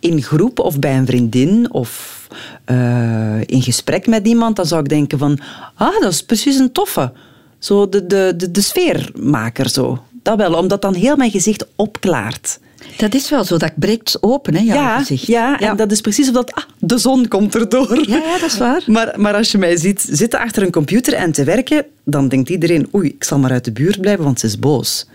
in 0.00 0.22
groep 0.22 0.58
of 0.58 0.78
bij 0.78 0.96
een 0.96 1.06
vriendin 1.06 1.72
of 1.72 2.26
eh, 2.64 3.40
in 3.46 3.62
gesprek 3.62 4.06
met 4.06 4.26
iemand, 4.26 4.56
dan 4.56 4.66
zou 4.66 4.80
ik 4.80 4.88
denken 4.88 5.18
van 5.18 5.38
ah, 5.74 6.00
dat 6.00 6.12
is 6.12 6.22
precies 6.22 6.58
een 6.58 6.72
toffe. 6.72 7.12
Zo 7.58 7.88
de, 7.88 8.06
de, 8.06 8.34
de, 8.36 8.50
de 8.50 8.60
sfeermaker 8.60 9.68
zo. 9.68 10.02
Dat 10.28 10.36
wel, 10.38 10.54
omdat 10.54 10.82
dan 10.82 10.94
heel 10.94 11.16
mijn 11.16 11.30
gezicht 11.30 11.66
opklaart. 11.76 12.58
Dat 12.96 13.14
is 13.14 13.30
wel 13.30 13.44
zo, 13.44 13.56
dat 13.56 13.72
breekt 13.76 14.18
open, 14.20 14.54
hè, 14.54 14.60
jouw 14.62 14.76
Ja, 14.76 14.98
gezicht. 14.98 15.26
ja, 15.26 15.58
en 15.60 15.76
dat 15.76 15.92
is 15.92 16.00
precies 16.00 16.28
of 16.28 16.34
dat... 16.34 16.52
Ah, 16.52 16.64
de 16.78 16.98
zon 16.98 17.28
komt 17.28 17.54
erdoor. 17.54 18.08
Ja, 18.08 18.16
ja, 18.16 18.38
dat 18.38 18.50
is 18.50 18.58
waar. 18.58 18.82
Maar, 18.96 19.14
maar 19.20 19.34
als 19.34 19.50
je 19.52 19.58
mij 19.58 19.76
ziet 19.76 20.06
zitten 20.10 20.38
achter 20.40 20.62
een 20.62 20.70
computer 20.70 21.12
en 21.14 21.32
te 21.32 21.44
werken, 21.44 21.84
dan 22.04 22.28
denkt 22.28 22.48
iedereen, 22.48 22.88
oei, 22.94 23.08
ik 23.08 23.24
zal 23.24 23.38
maar 23.38 23.50
uit 23.50 23.64
de 23.64 23.72
buurt 23.72 24.00
blijven, 24.00 24.24
want 24.24 24.40
ze 24.40 24.46
is 24.46 24.58
boos. 24.58 25.06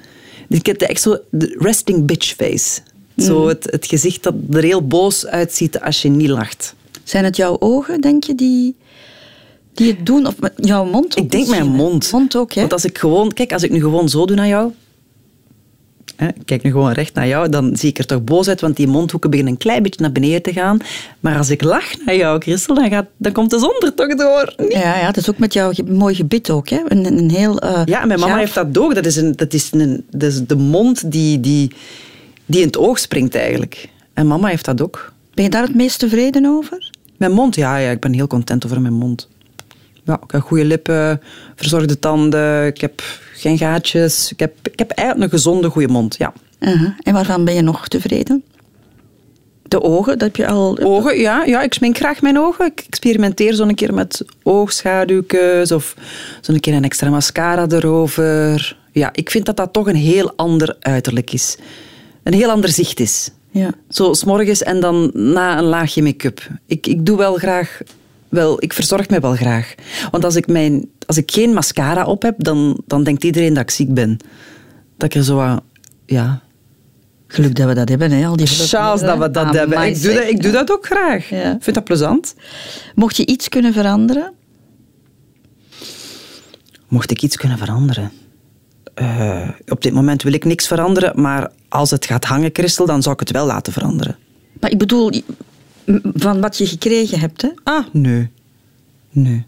Ik 0.49 0.65
heb 0.65 0.81
echt 0.81 1.01
zo 1.01 1.17
de 1.29 1.55
resting 1.59 2.05
bitch 2.05 2.33
face. 2.35 2.79
Zo 3.17 3.39
Mhm. 3.39 3.47
het, 3.47 3.67
het 3.71 3.85
gezicht 3.85 4.23
dat 4.23 4.33
er 4.51 4.63
heel 4.63 4.87
boos 4.87 5.25
uitziet 5.27 5.79
als 5.79 6.01
je 6.01 6.09
niet 6.09 6.29
lacht. 6.29 6.75
Zijn 7.03 7.23
het 7.23 7.35
jouw 7.35 7.55
ogen, 7.59 8.01
denk 8.01 8.23
je, 8.23 8.35
die, 8.35 8.75
die 9.73 9.87
het 9.87 10.05
doen? 10.05 10.27
Of 10.27 10.35
jouw 10.55 10.85
mond 10.85 11.17
ook 11.17 11.23
Ik 11.23 11.31
denk 11.31 11.47
mijn 11.47 11.61
misschien, 11.67 11.85
mond. 11.85 12.11
Mond 12.11 12.35
ook, 12.35 12.53
hè? 12.53 12.59
Want 12.61 12.73
als 12.73 12.85
ik 12.85 12.97
gewoon... 12.97 13.33
Kijk, 13.33 13.53
als 13.53 13.63
ik 13.63 13.71
nu 13.71 13.79
gewoon 13.79 14.09
zo 14.09 14.25
doe 14.25 14.35
naar 14.35 14.47
jou... 14.47 14.71
Hè, 16.23 16.29
ik 16.29 16.45
kijk 16.45 16.63
nu 16.63 16.71
gewoon 16.71 16.91
recht 16.91 17.13
naar 17.13 17.27
jou, 17.27 17.49
dan 17.49 17.75
zie 17.77 17.89
ik 17.89 17.97
er 17.97 18.05
toch 18.05 18.23
boos 18.23 18.47
uit, 18.47 18.61
want 18.61 18.75
die 18.75 18.87
mondhoeken 18.87 19.29
beginnen 19.29 19.53
een 19.53 19.59
klein 19.59 19.83
beetje 19.83 20.01
naar 20.01 20.11
beneden 20.11 20.41
te 20.41 20.53
gaan. 20.53 20.77
Maar 21.19 21.37
als 21.37 21.49
ik 21.49 21.63
lach 21.63 22.05
naar 22.05 22.15
jou, 22.15 22.41
Christel, 22.41 22.75
dan, 22.75 22.89
gaat, 22.89 23.05
dan 23.17 23.31
komt 23.31 23.49
de 23.49 23.59
zon 23.59 23.73
er 23.79 23.93
toch 23.93 24.15
door. 24.15 24.53
Niet? 24.57 24.71
Ja, 24.71 24.97
ja, 24.99 25.05
dat 25.05 25.17
is 25.17 25.29
ook 25.29 25.37
met 25.37 25.53
jouw 25.53 25.71
mooi 25.87 26.15
gebit 26.15 26.49
ook, 26.49 26.69
hè? 26.69 26.79
Een, 26.87 27.05
een 27.17 27.29
heel... 27.31 27.59
eh, 27.59 27.81
Ja, 27.85 28.05
mijn 28.05 28.19
mama 28.19 28.31
gaaf- 28.31 28.39
heeft 28.41 28.53
dat 28.53 28.77
ook. 28.77 28.95
Dat 28.95 29.05
is, 29.05 29.15
een, 29.15 29.31
dat 29.35 29.53
is, 29.53 29.69
een, 29.71 30.05
dat 30.09 30.31
is 30.31 30.45
de 30.45 30.55
mond 30.55 31.11
die, 31.11 31.39
die, 31.39 31.71
die 32.45 32.59
in 32.61 32.67
het 32.67 32.77
oog 32.77 32.99
springt 32.99 33.35
eigenlijk. 33.35 33.89
En 34.13 34.27
mama 34.27 34.47
heeft 34.47 34.65
dat 34.65 34.81
ook. 34.81 35.11
Ben 35.33 35.43
je 35.43 35.49
daar 35.49 35.63
het 35.63 35.75
meest 35.75 35.99
tevreden 35.99 36.45
over? 36.45 36.89
Mijn 37.17 37.31
mond, 37.31 37.55
ja, 37.55 37.77
ja, 37.77 37.89
ik 37.89 37.99
ben 37.99 38.13
heel 38.13 38.27
content 38.27 38.65
over 38.65 38.81
mijn 38.81 38.93
mond. 38.93 39.27
Ja, 40.05 40.19
ik 40.23 40.31
heb 40.31 40.41
goede 40.41 40.65
lippen, 40.65 41.21
verzorgde 41.55 41.99
tanden, 41.99 42.65
ik 42.65 42.81
heb 42.81 43.01
geen 43.33 43.57
gaatjes. 43.57 44.31
Ik 44.31 44.39
heb, 44.39 44.53
ik 44.61 44.79
heb 44.79 44.91
eigenlijk 44.91 45.31
een 45.31 45.37
gezonde, 45.37 45.69
goede 45.69 45.87
mond, 45.87 46.15
ja. 46.17 46.33
Uh-huh. 46.59 46.89
En 47.01 47.13
waarvan 47.13 47.45
ben 47.45 47.53
je 47.53 47.61
nog 47.61 47.87
tevreden? 47.87 48.43
De 49.63 49.81
ogen, 49.81 50.19
dat 50.19 50.21
heb 50.21 50.35
je 50.35 50.47
al... 50.47 50.79
Ogen, 50.79 51.19
ja, 51.19 51.43
ja, 51.43 51.61
ik 51.61 51.73
smink 51.73 51.97
graag 51.97 52.21
mijn 52.21 52.39
ogen. 52.39 52.65
Ik 52.65 52.83
experimenteer 52.87 53.53
zo'n 53.53 53.75
keer 53.75 53.93
met 53.93 54.25
oogschaduwtjes 54.43 55.71
of 55.71 55.95
zo'n 56.41 56.59
keer 56.59 56.73
een 56.73 56.83
extra 56.83 57.09
mascara 57.09 57.65
erover. 57.69 58.77
Ja, 58.91 59.09
ik 59.13 59.29
vind 59.29 59.45
dat 59.45 59.57
dat 59.57 59.73
toch 59.73 59.87
een 59.87 59.95
heel 59.95 60.33
ander 60.35 60.75
uiterlijk 60.79 61.33
is. 61.33 61.57
Een 62.23 62.33
heel 62.33 62.49
ander 62.49 62.69
zicht 62.69 62.99
is. 62.99 63.29
Ja. 63.51 63.69
Zo, 63.89 64.13
s'morgens 64.13 64.63
en 64.63 64.79
dan 64.79 65.11
na 65.13 65.57
een 65.57 65.63
laagje 65.63 66.03
make-up. 66.03 66.47
Ik, 66.65 66.87
ik 66.87 67.05
doe 67.05 67.17
wel 67.17 67.35
graag... 67.35 67.81
Wel, 68.33 68.63
ik 68.63 68.73
verzorg 68.73 69.09
mij 69.09 69.19
wel 69.19 69.35
graag. 69.35 69.75
Want 70.11 70.23
als 70.23 70.35
ik, 70.35 70.47
mijn, 70.47 70.89
als 71.05 71.17
ik 71.17 71.31
geen 71.31 71.53
mascara 71.53 72.05
op 72.05 72.21
heb, 72.21 72.35
dan, 72.37 72.81
dan 72.87 73.03
denkt 73.03 73.23
iedereen 73.23 73.53
dat 73.53 73.63
ik 73.63 73.71
ziek 73.71 73.93
ben. 73.93 74.17
Dat 74.97 75.09
ik 75.09 75.15
er 75.15 75.23
zo 75.23 75.39
aan... 75.39 75.59
Ja, 76.05 76.41
Geluk 77.27 77.55
dat 77.55 77.67
we 77.67 77.73
dat 77.73 77.89
hebben, 77.89 78.11
hè? 78.11 78.25
Al 78.25 78.35
die 78.35 78.47
Chance 78.47 79.05
dat 79.05 79.17
we 79.17 79.31
dat 79.31 79.45
Amai, 79.45 79.57
hebben. 79.57 79.87
Ik 79.87 80.01
doe 80.01 80.13
dat, 80.13 80.23
ik 80.23 80.41
doe 80.41 80.51
dat 80.51 80.71
ook 80.71 80.85
graag. 80.85 81.29
Ja. 81.29 81.55
Ik 81.55 81.63
vind 81.63 81.75
dat 81.75 81.83
plezant. 81.83 82.35
Mocht 82.95 83.17
je 83.17 83.25
iets 83.25 83.49
kunnen 83.49 83.73
veranderen? 83.73 84.33
Mocht 86.87 87.11
ik 87.11 87.21
iets 87.21 87.37
kunnen 87.37 87.57
veranderen? 87.57 88.11
Eh, 88.93 89.49
op 89.67 89.81
dit 89.81 89.93
moment 89.93 90.23
wil 90.23 90.33
ik 90.33 90.45
niks 90.45 90.67
veranderen, 90.67 91.21
maar 91.21 91.51
als 91.69 91.91
het 91.91 92.05
gaat 92.05 92.25
hangen, 92.25 92.49
Christel, 92.53 92.85
dan 92.85 93.01
zou 93.01 93.13
ik 93.13 93.19
het 93.19 93.31
wel 93.31 93.45
laten 93.45 93.73
veranderen. 93.73 94.17
Maar 94.59 94.71
ik 94.71 94.77
bedoel, 94.77 95.11
van 96.13 96.41
wat 96.41 96.57
je 96.57 96.65
gekregen 96.65 97.19
hebt, 97.19 97.41
hè? 97.41 97.49
Ah, 97.63 97.85
nee. 97.91 98.29
Nee. 99.11 99.45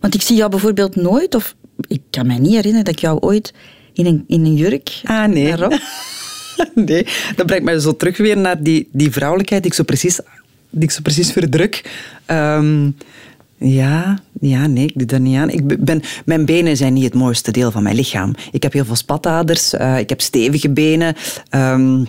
Want 0.00 0.14
ik 0.14 0.22
zie 0.22 0.36
jou 0.36 0.50
bijvoorbeeld 0.50 0.96
nooit, 0.96 1.34
of 1.34 1.54
ik 1.88 2.00
kan 2.10 2.26
mij 2.26 2.38
niet 2.38 2.54
herinneren 2.54 2.84
dat 2.84 2.94
ik 2.94 3.00
jou 3.00 3.18
ooit 3.20 3.54
in 3.92 4.06
een, 4.06 4.24
in 4.26 4.44
een 4.44 4.54
jurk... 4.54 5.00
Ah, 5.04 5.28
nee. 5.28 5.54
nee, 6.74 7.06
dat 7.36 7.46
brengt 7.46 7.64
mij 7.64 7.78
zo 7.78 7.96
terug 7.96 8.16
weer 8.16 8.36
naar 8.36 8.62
die, 8.62 8.88
die 8.92 9.10
vrouwelijkheid 9.10 9.62
die 9.62 9.70
ik 9.70 9.76
zo 9.76 9.84
precies, 9.84 10.20
die 10.70 10.82
ik 10.82 10.90
zo 10.90 11.02
precies 11.02 11.32
verdruk. 11.32 11.90
Ehm, 12.26 12.90
ja, 13.58 14.18
ja, 14.40 14.66
nee, 14.66 14.84
ik 14.86 14.98
doe 14.98 15.06
dat 15.06 15.20
niet 15.20 15.36
aan. 15.36 15.50
Ik 15.50 15.84
ben, 15.84 16.02
mijn 16.24 16.44
benen 16.44 16.76
zijn 16.76 16.92
niet 16.92 17.04
het 17.04 17.14
mooiste 17.14 17.50
deel 17.50 17.70
van 17.70 17.82
mijn 17.82 17.96
lichaam. 17.96 18.34
Ik 18.52 18.62
heb 18.62 18.72
heel 18.72 18.84
veel 18.84 18.96
spataders, 18.96 19.72
eh, 19.72 19.98
ik 19.98 20.08
heb 20.08 20.20
stevige 20.20 20.70
benen. 20.70 21.14
Ehm, 21.48 22.04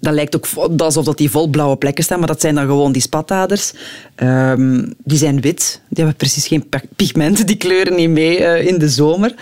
dat 0.00 0.14
lijkt 0.14 0.36
ook 0.36 0.70
alsof 0.76 1.04
dat 1.04 1.18
die 1.18 1.30
vol 1.30 1.48
blauwe 1.48 1.76
plekken 1.76 2.04
staan, 2.04 2.18
maar 2.18 2.28
dat 2.28 2.40
zijn 2.40 2.54
dan 2.54 2.66
gewoon 2.66 2.92
die 2.92 3.02
spataders. 3.02 3.72
Ehm, 4.14 4.86
die 5.04 5.18
zijn 5.18 5.40
wit, 5.40 5.80
die 5.88 6.04
hebben 6.04 6.16
precies 6.16 6.46
geen 6.46 6.68
pigmenten, 6.96 7.46
die 7.46 7.56
kleuren 7.56 7.94
niet 7.94 8.10
mee 8.10 8.44
eh, 8.44 8.66
in 8.66 8.78
de 8.78 8.88
zomer. 8.88 9.34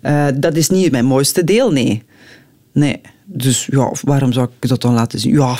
Eh, 0.00 0.26
dat 0.34 0.56
is 0.56 0.68
niet 0.68 0.90
mijn 0.90 1.04
mooiste 1.04 1.44
deel, 1.44 1.72
nee. 1.72 2.02
Nee, 2.72 3.00
dus 3.24 3.66
ja, 3.70 3.92
waarom 4.02 4.32
zou 4.32 4.48
ik 4.60 4.68
dat 4.68 4.80
dan 4.80 4.94
laten 4.94 5.18
zien? 5.18 5.32
Ja, 5.32 5.56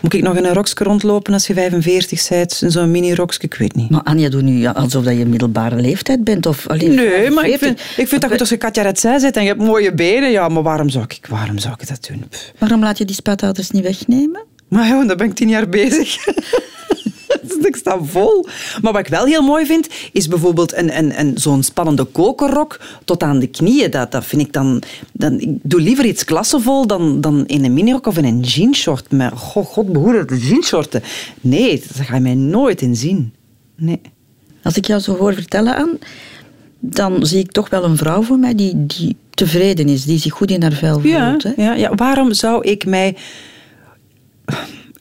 moet 0.00 0.14
ik 0.14 0.22
nog 0.22 0.36
in 0.36 0.44
een 0.44 0.52
rokje 0.54 0.84
rondlopen 0.84 1.32
als 1.32 1.46
je 1.46 1.54
45 1.54 2.28
bent, 2.28 2.60
in 2.62 2.70
zo'n 2.70 2.90
mini-rokje? 2.90 3.38
Ik 3.42 3.54
weet 3.54 3.74
niet. 3.74 3.90
Maar 3.90 4.02
Anja, 4.02 4.28
doe 4.28 4.42
nu 4.42 4.52
ja, 4.58 4.70
alsof 4.70 5.04
dat 5.04 5.16
je 5.16 5.26
middelbare 5.26 5.76
leeftijd 5.76 6.24
bent. 6.24 6.46
Of 6.46 6.68
alleen 6.68 6.94
Nee, 6.94 7.30
maar 7.30 7.44
ik 7.46 7.58
45. 7.58 7.58
vind, 7.60 7.98
ik 7.98 8.08
vind 8.08 8.20
dat 8.20 8.30
goed 8.30 8.40
als 8.40 8.48
je 8.48 8.56
Katja 8.56 8.82
Retzij 8.82 9.18
zit 9.18 9.36
en 9.36 9.42
je 9.42 9.48
hebt 9.48 9.60
mooie 9.62 9.94
benen. 9.94 10.30
Ja, 10.30 10.48
maar 10.48 10.62
waarom 10.62 10.88
zou 10.88 11.04
ik, 11.08 11.26
waarom 11.28 11.58
zou 11.58 11.74
ik 11.80 11.88
dat 11.88 12.06
doen? 12.08 12.24
Pff. 12.28 12.52
Waarom 12.58 12.80
laat 12.80 12.98
je 12.98 13.04
die 13.04 13.14
spataders 13.14 13.70
niet 13.70 13.82
wegnemen? 13.82 14.44
Maar 14.68 14.88
joh, 14.88 15.06
daar 15.06 15.16
ben 15.16 15.26
ik 15.26 15.34
tien 15.34 15.48
jaar 15.48 15.68
bezig. 15.68 16.16
Ik 17.72 17.76
sta 17.76 17.98
vol. 18.02 18.46
Maar 18.82 18.92
wat 18.92 19.00
ik 19.00 19.08
wel 19.08 19.24
heel 19.24 19.42
mooi 19.42 19.66
vind, 19.66 19.88
is 20.12 20.28
bijvoorbeeld 20.28 20.76
een, 20.76 20.98
een, 20.98 21.18
een, 21.20 21.32
zo'n 21.38 21.62
spannende 21.62 22.04
kokerrok 22.04 22.80
tot 23.04 23.22
aan 23.22 23.38
de 23.38 23.46
knieën. 23.46 23.90
Dat, 23.90 24.12
dat 24.12 24.24
vind 24.24 24.42
ik 24.42 24.52
dan, 24.52 24.82
dan... 25.12 25.40
Ik 25.40 25.48
doe 25.62 25.80
liever 25.80 26.04
iets 26.04 26.24
klassevol 26.24 26.86
dan, 26.86 27.20
dan 27.20 27.46
in 27.46 27.64
een 27.64 27.72
minirok 27.72 28.06
of 28.06 28.18
in 28.18 28.24
een 28.24 28.40
jeanshort. 28.40 29.12
Maar 29.12 29.32
god, 29.36 29.66
god 29.66 29.92
behoede, 29.92 30.24
de 30.24 30.38
jeanshorten. 30.38 31.02
Nee, 31.40 31.82
daar 31.94 32.04
ga 32.04 32.14
je 32.14 32.20
mij 32.20 32.34
nooit 32.34 32.80
in 32.80 32.96
zien. 32.96 33.32
Nee. 33.76 34.00
Als 34.62 34.76
ik 34.76 34.86
jou 34.86 35.00
zo 35.00 35.16
hoor 35.16 35.34
vertellen 35.34 35.76
aan, 35.76 35.98
dan 36.78 37.26
zie 37.26 37.38
ik 37.38 37.52
toch 37.52 37.68
wel 37.68 37.84
een 37.84 37.96
vrouw 37.96 38.22
voor 38.22 38.38
mij 38.38 38.54
die, 38.54 38.86
die 38.86 39.16
tevreden 39.30 39.88
is, 39.88 40.04
die 40.04 40.18
zich 40.18 40.32
goed 40.32 40.50
in 40.50 40.62
haar 40.62 40.72
vel 40.72 41.00
Ja, 41.02 41.28
voelt. 41.28 41.42
Hè? 41.42 41.52
ja, 41.56 41.74
ja, 41.74 41.94
waarom 41.94 42.32
zou 42.32 42.64
ik 42.64 42.86
mij... 42.86 43.16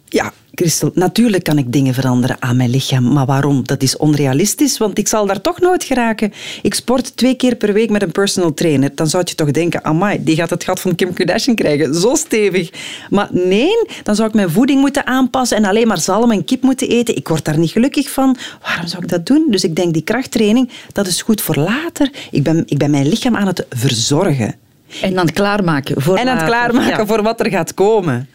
Ja, 0.07 0.33
Christel, 0.55 0.91
natuurlijk 0.93 1.43
kan 1.43 1.57
ik 1.57 1.71
dingen 1.73 1.93
veranderen 1.93 2.35
aan 2.39 2.55
mijn 2.55 2.69
lichaam. 2.69 3.13
Maar 3.13 3.25
waarom? 3.25 3.65
Dat 3.65 3.81
is 3.83 3.97
onrealistisch, 3.97 4.77
want 4.77 4.97
ik 4.97 5.07
zal 5.07 5.25
daar 5.25 5.41
toch 5.41 5.59
nooit 5.59 5.83
geraken. 5.83 6.33
Ik 6.61 6.73
sport 6.73 7.17
twee 7.17 7.35
keer 7.35 7.55
per 7.55 7.73
week 7.73 7.89
met 7.89 8.01
een 8.01 8.11
personal 8.11 8.53
trainer. 8.53 8.91
Dan 8.95 9.07
zou 9.07 9.23
je 9.27 9.35
toch 9.35 9.51
denken, 9.51 9.83
amai, 9.83 10.23
die 10.23 10.35
gaat 10.35 10.49
het 10.49 10.63
gat 10.63 10.79
van 10.79 10.95
Kim 10.95 11.13
Kardashian 11.13 11.55
krijgen. 11.55 11.95
Zo 11.95 12.15
stevig. 12.15 12.69
Maar 13.09 13.27
nee, 13.31 13.71
dan 14.03 14.15
zou 14.15 14.27
ik 14.27 14.33
mijn 14.33 14.49
voeding 14.49 14.79
moeten 14.81 15.05
aanpassen 15.05 15.57
en 15.57 15.65
alleen 15.65 15.87
maar 15.87 15.99
zalm 15.99 16.31
en 16.31 16.45
kip 16.45 16.61
moeten 16.61 16.89
eten. 16.89 17.15
Ik 17.15 17.27
word 17.27 17.45
daar 17.45 17.57
niet 17.57 17.71
gelukkig 17.71 18.09
van. 18.09 18.37
Waarom 18.61 18.87
zou 18.87 19.03
ik 19.03 19.09
dat 19.09 19.25
doen? 19.25 19.47
Dus 19.49 19.63
ik 19.63 19.75
denk, 19.75 19.93
die 19.93 20.03
krachttraining, 20.03 20.69
dat 20.91 21.07
is 21.07 21.21
goed 21.21 21.41
voor 21.41 21.55
later. 21.55 22.11
Ik 22.31 22.43
ben, 22.43 22.63
ik 22.65 22.77
ben 22.77 22.91
mijn 22.91 23.07
lichaam 23.07 23.35
aan 23.35 23.47
het 23.47 23.65
verzorgen. 23.69 24.55
En 25.01 25.13
dan 25.13 25.31
klaarmaken 25.33 26.01
voor 26.01 26.15
En 26.17 26.27
aan 26.27 26.37
het 26.37 26.49
later. 26.49 26.69
klaarmaken 26.69 26.99
Ja. 26.99 27.05
voor 27.05 27.21
wat 27.23 27.39
er 27.39 27.49
gaat 27.49 27.73
komen. 27.73 28.27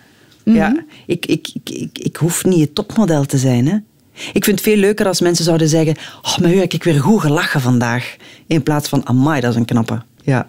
Ja, 0.54 0.84
ik, 1.06 1.26
ik, 1.26 1.48
ik, 1.54 1.70
ik, 1.70 1.98
ik 1.98 2.16
hoef 2.16 2.44
niet 2.44 2.60
het 2.60 2.74
topmodel 2.74 3.24
te 3.24 3.38
zijn. 3.38 3.66
Hè. 3.66 3.76
Ik 4.32 4.44
vind 4.44 4.46
het 4.46 4.60
veel 4.60 4.76
leuker 4.76 5.06
als 5.06 5.20
mensen 5.20 5.44
zouden 5.44 5.68
zeggen... 5.68 5.96
Oh, 6.22 6.38
maar 6.38 6.54
u 6.54 6.58
heb 6.58 6.72
ik 6.72 6.84
weer 6.84 7.00
goed 7.00 7.20
gelachen 7.20 7.60
vandaag. 7.60 8.16
In 8.46 8.62
plaats 8.62 8.88
van, 8.88 9.06
amai, 9.06 9.40
dat 9.40 9.50
is 9.50 9.56
een 9.56 9.64
knappe. 9.64 10.02
Ja. 10.22 10.46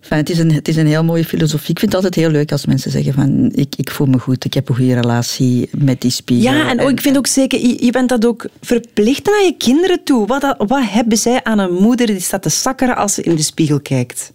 Enfin, 0.00 0.18
het, 0.18 0.30
is 0.30 0.38
een, 0.38 0.52
het 0.52 0.68
is 0.68 0.76
een 0.76 0.86
heel 0.86 1.04
mooie 1.04 1.24
filosofie. 1.24 1.70
Ik 1.70 1.78
vind 1.78 1.92
het 1.92 2.04
altijd 2.04 2.24
heel 2.24 2.32
leuk 2.32 2.52
als 2.52 2.66
mensen 2.66 2.90
zeggen 2.90 3.12
van 3.12 3.50
ik, 3.54 3.74
ik 3.76 3.90
voel 3.90 4.06
me 4.06 4.18
goed, 4.18 4.44
ik 4.44 4.54
heb 4.54 4.68
een 4.68 4.74
goede 4.74 4.94
relatie 4.94 5.68
met 5.78 6.00
die 6.00 6.10
spiegel. 6.10 6.52
Ja, 6.52 6.70
en 6.70 6.80
ook, 6.80 6.90
ik 6.90 7.00
vind 7.00 7.16
ook 7.16 7.26
zeker, 7.26 7.60
je, 7.60 7.84
je 7.84 7.92
bent 7.92 8.08
dat 8.08 8.26
ook 8.26 8.46
verplicht 8.60 9.26
naar 9.26 9.44
je 9.44 9.54
kinderen 9.58 10.04
toe. 10.04 10.26
Wat, 10.26 10.54
wat 10.58 10.90
hebben 10.90 11.18
zij 11.18 11.44
aan 11.44 11.58
een 11.58 11.74
moeder 11.74 12.06
die 12.06 12.20
staat 12.20 12.42
te 12.42 12.48
sakkeren 12.48 12.96
als 12.96 13.14
ze 13.14 13.22
in 13.22 13.36
de 13.36 13.42
spiegel 13.42 13.80
kijkt? 13.80 14.32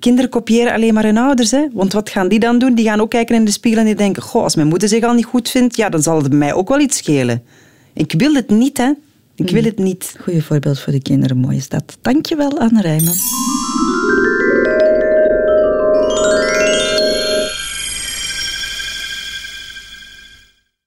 Kinderen 0.00 0.30
kopiëren 0.30 0.72
alleen 0.72 0.94
maar 0.94 1.04
hun 1.04 1.18
ouders. 1.18 1.50
Hè? 1.50 1.66
Want 1.72 1.92
wat 1.92 2.10
gaan 2.10 2.28
die 2.28 2.38
dan 2.38 2.58
doen? 2.58 2.74
Die 2.74 2.84
gaan 2.84 3.00
ook 3.00 3.10
kijken 3.10 3.34
in 3.34 3.44
de 3.44 3.50
spiegel 3.50 3.80
en 3.80 3.86
die 3.86 3.94
denken... 3.94 4.22
Goh, 4.22 4.42
als 4.42 4.54
mijn 4.54 4.68
moeder 4.68 4.88
zich 4.88 5.04
al 5.04 5.14
niet 5.14 5.24
goed 5.24 5.48
vindt, 5.48 5.76
ja, 5.76 5.88
dan 5.88 6.02
zal 6.02 6.16
het 6.16 6.28
bij 6.28 6.38
mij 6.38 6.54
ook 6.54 6.68
wel 6.68 6.80
iets 6.80 6.96
schelen. 6.96 7.42
Ik 7.92 8.14
wil 8.16 8.34
het 8.34 8.50
niet, 8.50 8.78
hè. 8.78 8.92
Ik 9.36 9.50
wil 9.50 9.62
het 9.62 9.78
niet. 9.78 10.14
Goeie 10.20 10.44
voorbeeld 10.44 10.80
voor 10.80 10.92
de 10.92 11.02
kinderen, 11.02 11.36
mooi 11.36 11.56
is 11.56 11.68
dat. 11.68 11.98
Dankjewel, 12.00 12.58
Anne 12.58 12.80
Rijmen. 12.80 13.14